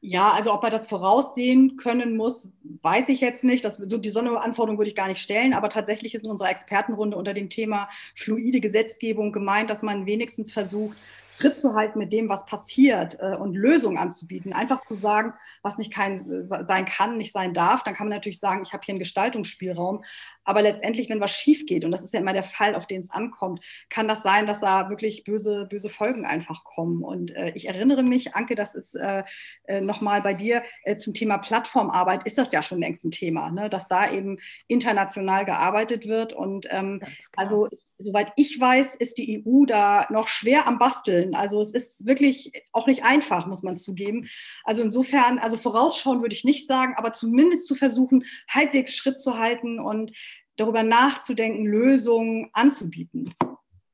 [0.00, 3.64] Ja, also ob er das voraussehen können muss, weiß ich jetzt nicht.
[3.64, 7.16] Das, so die Sonderanforderung würde ich gar nicht stellen, aber tatsächlich ist in unserer Expertenrunde
[7.16, 10.96] unter dem Thema fluide Gesetzgebung gemeint, dass man wenigstens versucht,
[11.38, 14.52] Schritt zu halten mit dem, was passiert äh, und Lösungen anzubieten.
[14.52, 17.84] Einfach zu sagen, was nicht kein, sein kann, nicht sein darf.
[17.84, 20.02] Dann kann man natürlich sagen, ich habe hier einen Gestaltungsspielraum.
[20.44, 23.02] Aber letztendlich, wenn was schief geht, und das ist ja immer der Fall, auf den
[23.02, 27.04] es ankommt, kann das sein, dass da wirklich böse, böse Folgen einfach kommen.
[27.04, 29.22] Und äh, ich erinnere mich, Anke, das ist äh,
[29.64, 33.50] äh nochmal bei dir äh, zum Thema Plattformarbeit, ist das ja schon längst ein Thema,
[33.50, 33.68] ne?
[33.68, 36.32] dass da eben international gearbeitet wird.
[36.32, 37.00] Und ähm,
[37.36, 37.68] also
[37.98, 41.34] soweit ich weiß, ist die EU da noch schwer am Basteln.
[41.34, 44.28] Also es ist wirklich auch nicht einfach, muss man zugeben.
[44.64, 49.38] Also insofern, also vorausschauen würde ich nicht sagen, aber zumindest zu versuchen, halbwegs Schritt zu
[49.38, 50.12] halten und
[50.56, 53.34] darüber nachzudenken, Lösungen anzubieten.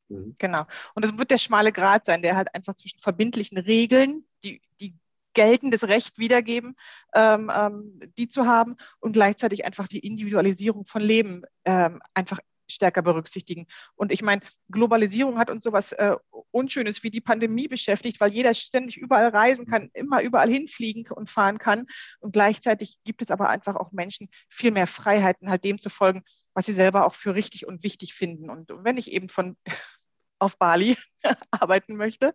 [0.09, 0.35] Mhm.
[0.39, 0.63] Genau.
[0.95, 4.95] Und es wird der schmale Grat sein, der halt einfach zwischen verbindlichen Regeln, die, die
[5.35, 6.77] geltendes Recht wiedergeben,
[7.15, 12.39] ähm, ähm, die zu haben und gleichzeitig einfach die Individualisierung von Leben ähm, einfach
[12.69, 13.67] stärker berücksichtigen.
[13.95, 16.17] Und ich meine, Globalisierung hat uns sowas äh,
[16.51, 21.29] Unschönes wie die Pandemie beschäftigt, weil jeder ständig überall reisen kann, immer überall hinfliegen und
[21.29, 21.87] fahren kann.
[22.21, 26.23] Und gleichzeitig gibt es aber einfach auch Menschen viel mehr Freiheiten, halt dem zu folgen,
[26.55, 28.51] was sie selber auch für richtig und wichtig finden.
[28.51, 29.57] Und wenn ich eben von
[30.39, 30.97] auf Bali
[31.51, 32.35] arbeiten möchte,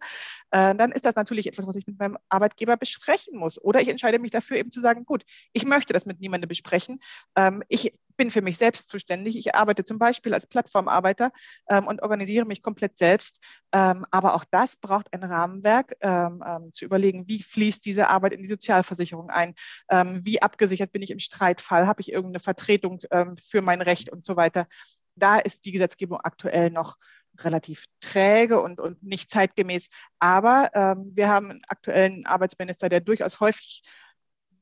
[0.51, 3.61] äh, dann ist das natürlich etwas, was ich mit meinem Arbeitgeber besprechen muss.
[3.61, 5.23] Oder ich entscheide mich dafür, eben zu sagen, gut,
[5.53, 6.99] ich möchte das mit niemandem besprechen.
[7.35, 9.37] Ähm, ich bin für mich selbst zuständig.
[9.37, 11.31] Ich arbeite zum Beispiel als Plattformarbeiter
[11.69, 13.39] ähm, und organisiere mich komplett selbst.
[13.71, 18.33] Ähm, aber auch das braucht ein Rahmenwerk, ähm, ähm, zu überlegen, wie fließt diese Arbeit
[18.33, 19.55] in die Sozialversicherung ein?
[19.89, 21.87] Ähm, wie abgesichert bin ich im Streitfall?
[21.87, 24.67] Habe ich irgendeine Vertretung für mein Recht und so weiter?
[25.15, 26.97] Da ist die Gesetzgebung aktuell noch
[27.39, 29.89] relativ träge und, und nicht zeitgemäß.
[30.19, 33.83] Aber ähm, wir haben einen aktuellen Arbeitsminister, der durchaus häufig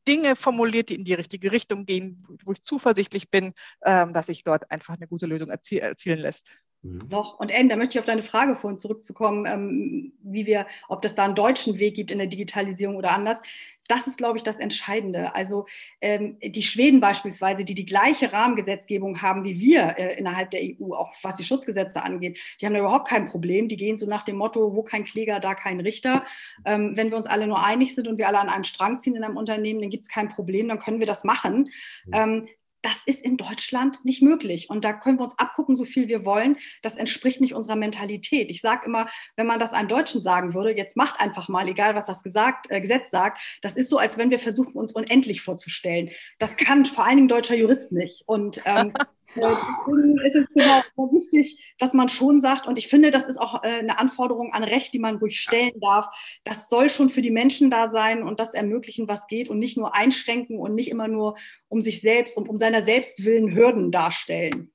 [0.08, 3.54] Dinge formuliert, die in die richtige Richtung gehen, wo ich zuversichtlich bin,
[3.86, 6.52] ähm, dass sich dort einfach eine gute Lösung erzie erzielen lässt.
[6.82, 7.08] Mhm.
[7.10, 7.40] Noch.
[7.40, 11.16] Und Anne, da möchte ich auf deine Frage vorhin zurückzukommen, ähm, wie wir, ob das
[11.16, 13.40] da einen deutschen Weg gibt in der Digitalisierung oder anders.
[13.88, 15.34] Das ist, glaube ich, das Entscheidende.
[15.36, 15.66] Also
[16.02, 20.94] ähm, die Schweden beispielsweise, die die gleiche Rahmengesetzgebung haben wie wir äh, innerhalb der EU,
[20.94, 23.68] auch was die Schutzgesetze angeht, die haben da überhaupt kein Problem.
[23.68, 26.24] Die gehen so nach dem Motto, wo kein Kläger, da kein Richter.
[26.66, 29.16] Ähm, wenn wir uns alle nur einig sind und wir alle an einem Strang ziehen
[29.16, 31.70] in einem Unternehmen, dann gibt es kein Problem, dann können wir das machen.
[32.06, 32.14] Mhm.
[32.14, 32.48] Ähm,
[32.82, 34.70] das ist in Deutschland nicht möglich.
[34.70, 36.58] Und da können wir uns abgucken, so viel wir wollen.
[36.82, 38.50] Das entspricht nicht unserer Mentalität.
[38.50, 41.96] Ich sage immer, wenn man das einem Deutschen sagen würde, jetzt macht einfach mal, egal
[41.96, 45.42] was das gesagt, äh, Gesetz sagt, das ist so, als wenn wir versuchen, uns unendlich
[45.42, 46.10] vorzustellen.
[46.40, 48.24] Das kann vor allen Dingen deutscher Jurist nicht.
[48.26, 48.94] Und ähm,
[49.38, 53.64] Deswegen ist es genau wichtig, dass man schon sagt, und ich finde, das ist auch
[53.64, 56.08] äh, eine Anforderung an Recht, die man ruhig stellen darf.
[56.44, 59.78] Das soll schon für die Menschen da sein und das ermöglichen, was geht und nicht
[59.78, 64.72] nur einschränken und nicht immer nur um sich selbst und um seiner Selbstwillen Hürden darstellen.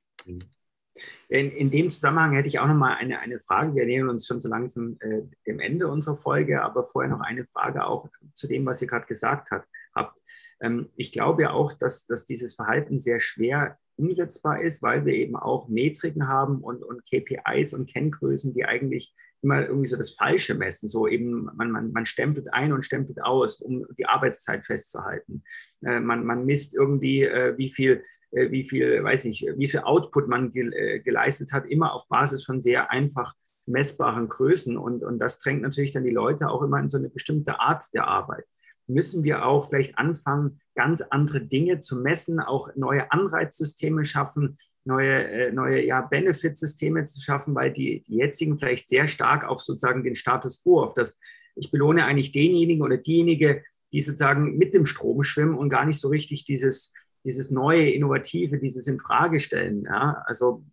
[1.29, 3.75] In, in, dem Zusammenhang hätte ich auch noch mal eine, eine Frage.
[3.75, 7.45] Wir nähern uns schon so langsam äh, dem Ende unserer Folge, aber vorher noch eine
[7.45, 10.21] Frage auch zu dem, was ihr gerade gesagt hat, habt.
[10.61, 15.15] Ähm, ich glaube ja auch, dass, dass dieses Verhalten sehr schwer umsetzbar ist, weil wir
[15.15, 20.13] eben auch Metriken haben und, und KPIs und Kenngrößen, die eigentlich immer irgendwie so das
[20.13, 20.89] Falsche messen.
[20.89, 25.43] So eben, man, man, man stempelt ein und stempelt aus, um die Arbeitszeit festzuhalten.
[25.85, 29.81] Äh, man, man misst irgendwie, äh, wie viel, äh, wie viel, weiß ich, wie viel
[29.81, 33.35] Output man äh, geleistet hat, immer auf Basis von sehr einfach
[33.67, 34.77] messbaren Größen.
[34.77, 37.85] Und, und das drängt natürlich dann die Leute auch immer in so eine bestimmte Art
[37.95, 38.45] der Arbeit
[38.87, 45.25] müssen wir auch vielleicht anfangen, ganz andere Dinge zu messen, auch neue Anreizsysteme schaffen, neue,
[45.25, 50.03] äh, neue ja, Benefitsysteme zu schaffen, weil die, die jetzigen vielleicht sehr stark auf sozusagen
[50.03, 51.19] den Status quo, auf das,
[51.55, 53.63] ich belohne eigentlich denjenigen oder diejenige,
[53.93, 56.93] die sozusagen mit dem Strom schwimmen und gar nicht so richtig dieses,
[57.25, 59.85] dieses neue, innovative, dieses Infragestellen.
[59.85, 60.23] Ja?
[60.27, 60.65] Also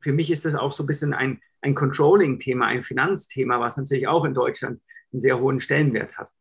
[0.00, 4.06] für mich ist das auch so ein bisschen ein, ein Controlling-Thema, ein Finanzthema, was natürlich
[4.06, 4.80] auch in Deutschland
[5.12, 6.32] einen sehr hohen Stellenwert hat.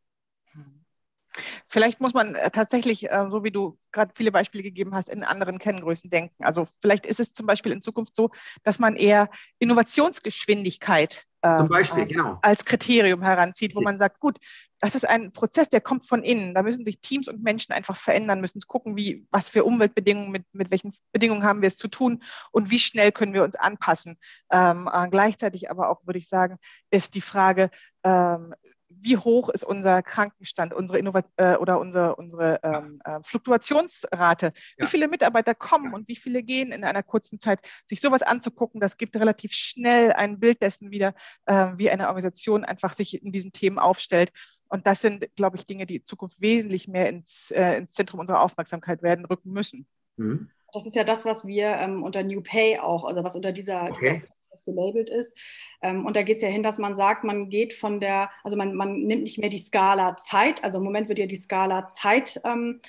[1.67, 5.23] Vielleicht muss man äh, tatsächlich, äh, so wie du gerade viele Beispiele gegeben hast, in
[5.23, 6.43] anderen Kenngrößen denken.
[6.43, 8.29] Also vielleicht ist es zum Beispiel in Zukunft so,
[8.63, 9.29] dass man eher
[9.59, 12.39] Innovationsgeschwindigkeit ähm, Beispiel, äh, genau.
[12.41, 14.37] als Kriterium heranzieht, wo man sagt, gut,
[14.79, 16.53] das ist ein Prozess, der kommt von innen.
[16.53, 20.45] Da müssen sich Teams und Menschen einfach verändern, müssen gucken, wie, was für Umweltbedingungen, mit,
[20.53, 24.17] mit welchen Bedingungen haben wir es zu tun und wie schnell können wir uns anpassen.
[24.51, 26.57] Ähm, äh, gleichzeitig aber auch, würde ich sagen,
[26.89, 27.69] ist die Frage,
[28.03, 28.53] ähm,
[29.01, 34.53] wie hoch ist unser Krankenstand, unsere Innovat äh, oder unsere, unsere ähm, äh, Fluktuationsrate, ja.
[34.77, 38.79] wie viele Mitarbeiter kommen und wie viele gehen in einer kurzen Zeit, sich sowas anzugucken,
[38.81, 41.13] das gibt relativ schnell ein Bild dessen wieder,
[41.45, 44.31] äh, wie eine Organisation einfach sich in diesen Themen aufstellt.
[44.69, 48.19] Und das sind, glaube ich, Dinge, die in Zukunft wesentlich mehr ins, äh, ins Zentrum
[48.19, 49.87] unserer Aufmerksamkeit werden rücken müssen.
[50.17, 50.49] Mhm.
[50.73, 53.83] Das ist ja das, was wir ähm, unter New Pay auch, also was unter dieser,
[53.85, 54.23] okay
[54.67, 55.35] gelabelt ist.
[55.81, 58.55] Ähm, und da geht es ja hin, dass man sagt, man geht von der, also
[58.55, 61.87] man, man nimmt nicht mehr die Skala Zeit, also im Moment wird ja die Skala
[61.87, 62.85] Zeit ähm, äh,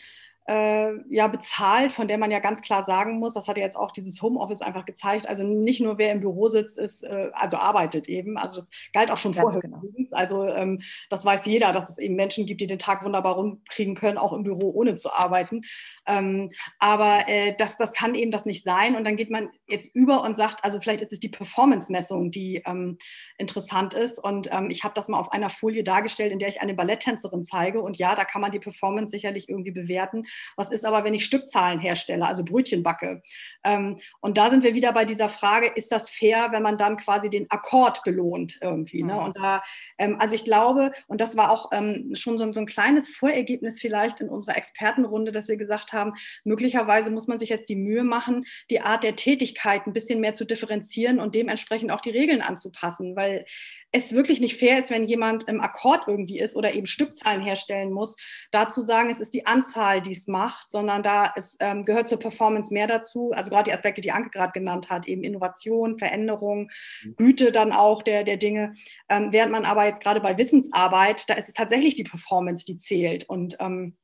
[0.49, 3.91] ja bezahlt, von der man ja ganz klar sagen muss, das hat ja jetzt auch
[3.91, 8.09] dieses Homeoffice einfach gezeigt, also nicht nur wer im Büro sitzt, ist, äh, also arbeitet
[8.09, 9.61] eben, also das galt auch schon ganz vorher.
[9.61, 9.83] Genau.
[10.13, 10.81] Also ähm,
[11.11, 14.33] das weiß jeder, dass es eben Menschen gibt, die den Tag wunderbar rumkriegen können, auch
[14.33, 15.61] im Büro ohne zu arbeiten.
[16.07, 18.97] Ähm, aber äh, das, das kann eben das nicht sein.
[18.97, 22.63] Und dann geht man jetzt über und sagt, also vielleicht ist es die Performance-Messung, die
[22.65, 22.97] ähm,
[23.37, 24.19] interessant ist.
[24.19, 27.83] Und ich habe das mal auf einer Folie dargestellt, in der ich eine Balletttänzerin zeige.
[27.83, 30.23] Und ja, da kann man die Performance sicherlich irgendwie bewerten.
[30.57, 33.23] Was ist aber, wenn ich Stückzahlen herstelle, also Brötchen backe?
[33.65, 36.97] Ähm, und da sind wir wieder bei dieser Frage, ist das fair, wenn man dann
[36.97, 39.03] quasi den Akkord belohnt irgendwie?
[39.03, 39.15] Ne?
[39.15, 39.19] Mhm.
[39.19, 39.63] Und da,
[39.99, 44.21] ähm, also ich glaube, und das war auch ähm, schon so, ein kleines Vorergebnis vielleicht
[44.21, 46.15] in unserer Expertenrunde, dass wir gesagt haben, haben.
[46.45, 50.35] Möglicherweise muss man sich jetzt die Mühe machen, die Art der Tätigkeit ein bisschen mehr
[50.35, 53.45] zu differenzieren und dementsprechend auch die Regeln anzupassen, weil
[53.91, 57.93] es wirklich nicht fair ist, wenn jemand im Akkord irgendwie ist oder eben Stückzahlen herstellen
[57.93, 58.17] muss,
[58.51, 62.19] dazu sagen, es ist die Anzahl, die es macht, sondern da es ähm, gehört zur
[62.19, 63.33] Performance mehr dazu.
[63.35, 66.71] Also gerade die Aspekte, die Anke gerade genannt hat, eben Innovation, Veränderung,
[67.03, 67.17] mhm.
[67.17, 68.75] Güte dann auch der, der Dinge.
[69.09, 72.79] Ähm, während man aber jetzt gerade bei Wissensarbeit, da ist es tatsächlich die Performance, die
[72.79, 73.29] zählt.
[73.29, 73.97] Und ähm,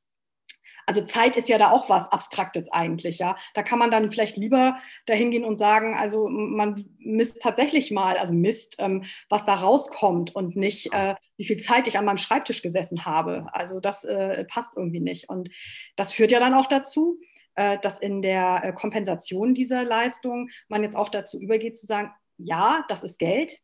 [0.86, 3.36] also Zeit ist ja da auch was Abstraktes eigentlich, ja.
[3.54, 8.16] Da kann man dann vielleicht lieber dahin gehen und sagen, also man misst tatsächlich mal,
[8.16, 12.18] also misst, ähm, was da rauskommt und nicht, äh, wie viel Zeit ich an meinem
[12.18, 13.46] Schreibtisch gesessen habe.
[13.52, 15.28] Also das äh, passt irgendwie nicht.
[15.28, 15.50] Und
[15.96, 17.18] das führt ja dann auch dazu,
[17.56, 22.12] äh, dass in der äh, Kompensation dieser Leistung man jetzt auch dazu übergeht zu sagen,
[22.36, 23.58] ja, das ist Geld.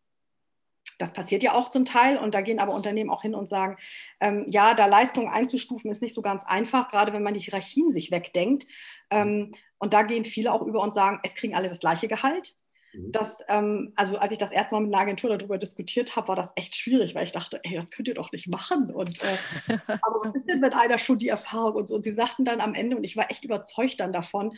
[1.00, 3.76] Das passiert ja auch zum Teil und da gehen aber Unternehmen auch hin und sagen,
[4.20, 7.90] ähm, ja, da Leistungen einzustufen ist nicht so ganz einfach, gerade wenn man die Hierarchien
[7.90, 8.66] sich wegdenkt.
[9.10, 12.54] Ähm, und da gehen viele auch über und sagen, es kriegen alle das gleiche Gehalt.
[12.92, 13.12] Mhm.
[13.12, 16.36] Das, ähm, also als ich das erste Mal mit einer Agentur darüber diskutiert habe, war
[16.36, 18.92] das echt schwierig, weil ich dachte, ey, das könnt ihr doch nicht machen.
[18.92, 19.36] Und, äh,
[20.02, 21.94] aber was ist denn, wenn einer schon die Erfahrung und so?
[21.94, 24.56] Und sie sagten dann am Ende, und ich war echt überzeugt dann davon,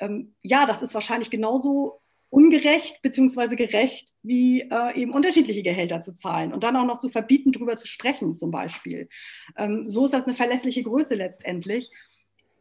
[0.00, 2.00] ähm, ja, das ist wahrscheinlich genauso
[2.34, 3.54] ungerecht bzw.
[3.54, 7.76] gerecht, wie äh, eben unterschiedliche Gehälter zu zahlen und dann auch noch zu verbieten, darüber
[7.76, 9.08] zu sprechen zum Beispiel.
[9.56, 11.90] Ähm, so ist das eine verlässliche Größe letztendlich.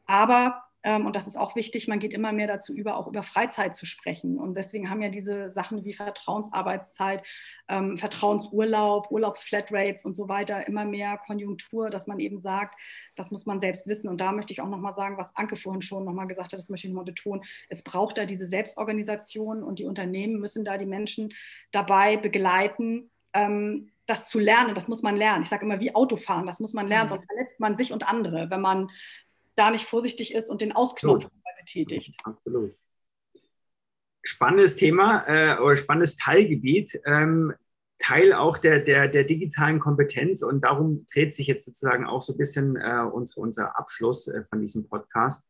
[0.05, 3.75] Aber und das ist auch wichtig, man geht immer mehr dazu über, auch über Freizeit
[3.75, 4.37] zu sprechen.
[4.37, 7.25] Und deswegen haben ja diese Sachen wie Vertrauensarbeitszeit,
[7.69, 12.75] ähm, Vertrauensurlaub, Urlaubsflatrates und so weiter immer mehr Konjunktur, dass man eben sagt,
[13.15, 14.09] das muss man selbst wissen.
[14.09, 16.69] Und da möchte ich auch nochmal sagen, was Anke vorhin schon nochmal gesagt hat, das
[16.69, 17.43] möchte ich nochmal betonen.
[17.69, 21.33] Es braucht da diese Selbstorganisation und die Unternehmen müssen da die Menschen
[21.71, 25.43] dabei begleiten, ähm, das zu lernen, das muss man lernen.
[25.43, 27.09] Ich sage immer, wie Autofahren, das muss man lernen, mhm.
[27.09, 28.89] sonst verletzt man sich und andere, wenn man
[29.55, 31.27] da nicht vorsichtig ist und den Ausknopf
[31.63, 32.15] betätigt.
[32.23, 32.75] Absolut.
[34.23, 36.99] Spannendes Thema äh, oder spannendes Teilgebiet.
[37.05, 37.53] Ähm,
[37.99, 42.33] Teil auch der, der, der digitalen Kompetenz und darum dreht sich jetzt sozusagen auch so
[42.33, 45.45] ein bisschen äh, unser, unser Abschluss äh, von diesem Podcast.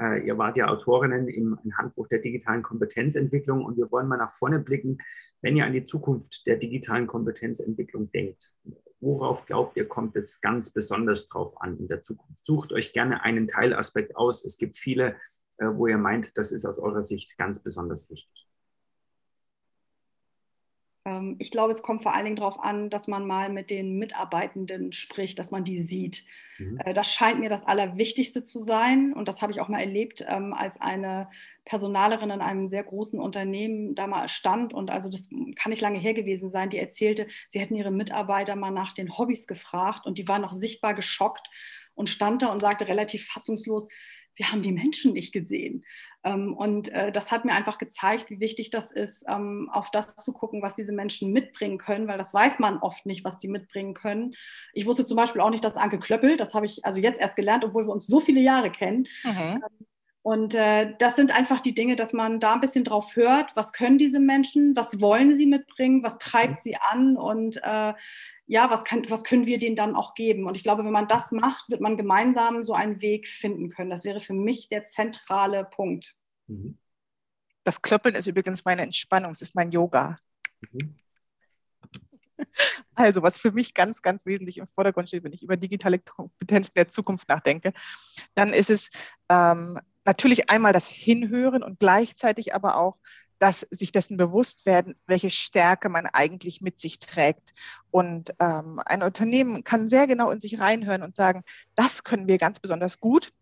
[0.00, 4.18] Äh, ihr wart ja Autorinnen im, im, Handbuch der digitalen Kompetenzentwicklung und wir wollen mal
[4.18, 4.98] nach vorne blicken,
[5.40, 8.52] wenn ihr an die Zukunft der digitalen Kompetenzentwicklung denkt
[9.00, 12.44] worauf glaubt ihr, kommt es ganz besonders drauf an in der Zukunft?
[12.44, 14.44] Sucht euch gerne einen Teilaspekt aus.
[14.44, 15.16] Es gibt viele,
[15.58, 18.48] äh, wo ihr meint, das ist aus eurer Sicht ganz besonders wichtig.
[21.06, 23.96] Ähm, ich glaube, es kommt vor allen Dingen darauf an, dass man mal mit den
[23.98, 26.24] Mitarbeitenden spricht, dass man die sieht.
[26.58, 26.78] Mhm.
[26.84, 29.12] Äh, das scheint mir das Allerwichtigste zu sein.
[29.14, 31.28] Und das habe ich auch mal erlebt, ähm, als eine
[31.64, 34.74] Personalerin in einem sehr großen Unternehmen da mal stand.
[34.74, 36.70] Und also das kann nicht lange her gewesen sein.
[36.70, 40.52] Die erzählte, sie hätten ihre Mitarbeiter mal nach den Hobbys gefragt und die waren noch
[40.52, 41.50] sichtbar geschockt
[41.94, 43.86] und stand da und sagte relativ fassungslos,
[44.36, 45.84] wir haben die Menschen nicht gesehen.
[46.24, 50.16] Ähm, und äh, das hat mir einfach gezeigt, wie wichtig das ist, ähm, auf das
[50.16, 53.48] zu gucken, was diese Menschen mitbringen können, weil das weiß man oft nicht, was die
[53.48, 54.34] mitbringen können.
[54.72, 57.36] Ich wusste zum Beispiel auch nicht, dass Anke Klöppel, das habe ich also jetzt erst
[57.36, 59.08] gelernt, obwohl wir uns so viele Jahre kennen.
[59.24, 59.62] Mhm.
[60.26, 63.72] Und äh, das sind einfach die Dinge, dass man da ein bisschen drauf hört, was
[63.72, 67.94] können diese Menschen, was wollen sie mitbringen, was treibt sie an und äh,
[68.46, 70.46] ja, was, kann, was können wir denen dann auch geben?
[70.46, 73.90] Und ich glaube, wenn man das macht, wird man gemeinsam so einen Weg finden können.
[73.90, 76.14] Das wäre für mich der zentrale Punkt.
[76.46, 76.78] Mhm.
[77.64, 80.18] Das Klöppeln ist übrigens meine Entspannung, es ist mein Yoga.
[80.72, 80.94] Mhm.
[82.94, 86.72] Also, was für mich ganz, ganz wesentlich im Vordergrund steht, wenn ich über digitale Kompetenzen
[86.74, 87.74] der Zukunft nachdenke,
[88.34, 88.90] dann ist es
[89.28, 92.96] ähm, natürlich einmal das Hinhören und gleichzeitig aber auch
[93.38, 97.52] dass sich dessen bewusst werden, welche Stärke man eigentlich mit sich trägt.
[97.90, 101.42] Und ähm, ein Unternehmen kann sehr genau in sich reinhören und sagen,
[101.74, 103.32] das können wir ganz besonders gut.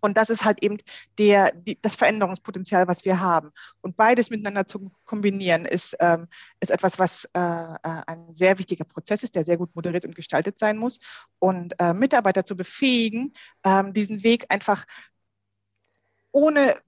[0.00, 0.78] Und das ist halt eben
[1.18, 3.52] der, die, das Veränderungspotenzial, was wir haben.
[3.82, 6.28] Und beides miteinander zu kombinieren, ist, ähm,
[6.60, 10.14] ist etwas, was äh, äh ein sehr wichtiger Prozess ist, der sehr gut moderiert und
[10.14, 10.98] gestaltet sein muss.
[11.38, 14.86] Und äh, Mitarbeiter zu befähigen, äh, diesen Weg einfach
[16.32, 16.80] ohne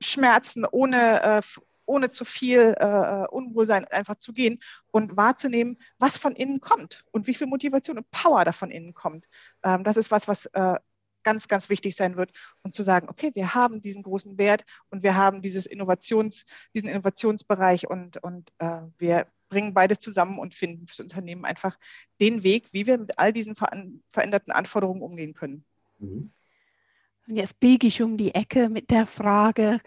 [0.00, 1.42] Schmerzen, ohne, äh,
[1.86, 7.26] ohne zu viel äh, Unwohlsein einfach zu gehen und wahrzunehmen, was von innen kommt und
[7.26, 9.26] wie viel Motivation und Power da von innen kommt.
[9.62, 10.76] Ähm, das ist was, was äh,
[11.24, 12.32] ganz, ganz wichtig sein wird
[12.62, 16.88] und zu sagen, okay, wir haben diesen großen Wert und wir haben dieses Innovations, diesen
[16.88, 21.78] Innovationsbereich und, und äh, wir bringen beides zusammen und finden für das Unternehmen einfach
[22.20, 25.64] den Weg, wie wir mit all diesen veränderten Anforderungen umgehen können.
[25.98, 26.30] Mhm.
[27.28, 29.80] Und jetzt biege ich um die Ecke mit der Frage,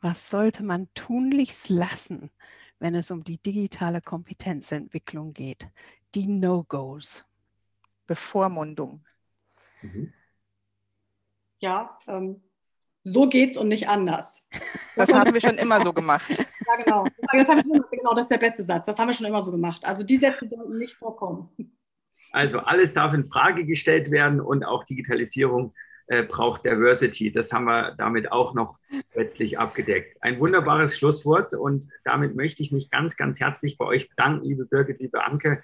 [0.00, 2.30] was sollte man tunlichst lassen,
[2.78, 5.68] wenn es um die digitale Kompetenzentwicklung geht?
[6.14, 7.26] Die No-Gos.
[8.06, 9.04] Bevormundung.
[9.82, 10.12] Mhm.
[11.58, 12.42] Ja, ähm,
[13.02, 14.42] so geht's und nicht anders.
[14.94, 16.28] Das haben wir schon immer so gemacht.
[16.68, 17.06] Ja, genau.
[17.30, 18.86] Das, schon, genau, das ist der beste Satz.
[18.86, 19.84] Das haben wir schon immer so gemacht.
[19.84, 21.48] Also die Sätze sollten nicht vorkommen.
[22.32, 25.72] Also alles darf in Frage gestellt werden und auch Digitalisierung
[26.08, 27.32] äh, braucht Diversity.
[27.32, 28.78] Das haben wir damit auch noch
[29.14, 30.16] letztlich abgedeckt.
[30.20, 34.66] Ein wunderbares Schlusswort und damit möchte ich mich ganz, ganz herzlich bei euch bedanken, liebe
[34.66, 35.62] Birgit, liebe Anke.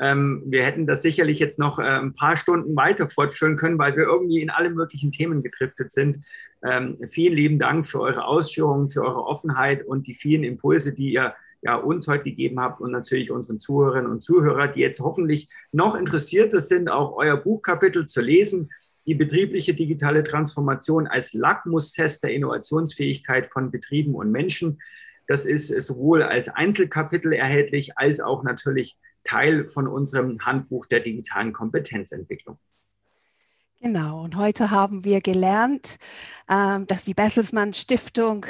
[0.00, 3.96] Ähm, wir hätten das sicherlich jetzt noch äh, ein paar Stunden weiter fortführen können, weil
[3.96, 6.24] wir irgendwie in alle möglichen Themen gedriftet sind.
[6.64, 11.12] Ähm, vielen lieben Dank für eure Ausführungen, für eure Offenheit und die vielen Impulse, die
[11.12, 15.48] ihr ja, uns heute gegeben habt und natürlich unseren Zuhörerinnen und Zuhörer, die jetzt hoffentlich
[15.70, 18.70] noch interessierter sind, auch euer Buchkapitel zu lesen
[19.06, 24.80] die betriebliche digitale Transformation als Lackmustest der Innovationsfähigkeit von Betrieben und Menschen.
[25.26, 31.52] Das ist sowohl als Einzelkapitel erhältlich, als auch natürlich Teil von unserem Handbuch der digitalen
[31.52, 32.58] Kompetenzentwicklung.
[33.80, 35.98] Genau, und heute haben wir gelernt,
[36.48, 38.46] ähm, dass die Bertelsmann Stiftung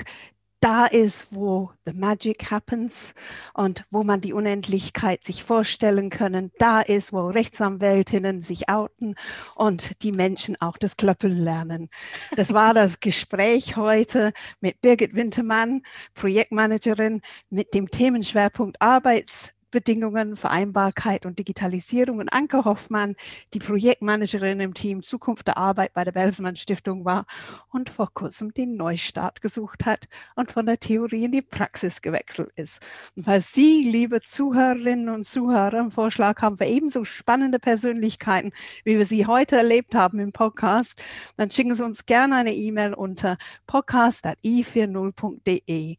[0.63, 3.15] da ist, wo the magic happens
[3.53, 6.53] und wo man die Unendlichkeit sich vorstellen können.
[6.59, 9.17] Da ist, wo Rechtsanwältinnen sich outen
[9.57, 11.91] und die Menschen auch das Klöppeln lernen.
[12.37, 15.83] Das war das Gespräch heute mit Birgit Wintermann,
[16.15, 22.21] Projektmanagerin mit dem Themenschwerpunkt Arbeits Bedingungen, Vereinbarkeit und Digitalisierung.
[22.21, 23.17] Und Anke Hoffmann,
[23.53, 27.27] die Projektmanagerin im Team Zukunft der Arbeit bei der Bertelsmann Stiftung war
[27.71, 30.07] und vor kurzem den Neustart gesucht hat
[30.37, 32.79] und von der Theorie in die Praxis gewechselt ist.
[33.17, 38.53] Und falls Sie, liebe Zuhörerinnen und Zuhörer, einen Vorschlag haben für ebenso spannende Persönlichkeiten,
[38.85, 41.01] wie wir sie heute erlebt haben im Podcast,
[41.37, 45.97] dann schicken Sie uns gerne eine E-Mail unter podcast.i40.de.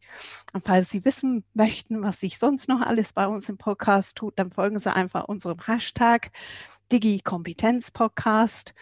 [0.53, 4.37] Und falls Sie wissen möchten, was sich sonst noch alles bei uns im Podcast tut,
[4.37, 6.31] dann folgen Sie einfach unserem Hashtag
[6.91, 8.73] Digi-Kompetenz-Podcast.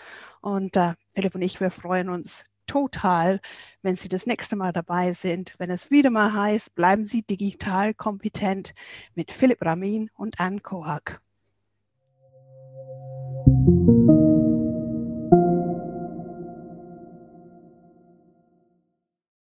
[0.41, 3.41] Und äh, Philipp und ich, wir freuen uns total,
[3.83, 7.93] wenn Sie das nächste Mal dabei sind, wenn es wieder mal heißt, bleiben Sie digital
[7.93, 8.73] kompetent
[9.13, 11.21] mit Philipp Ramin und Anne Kohak.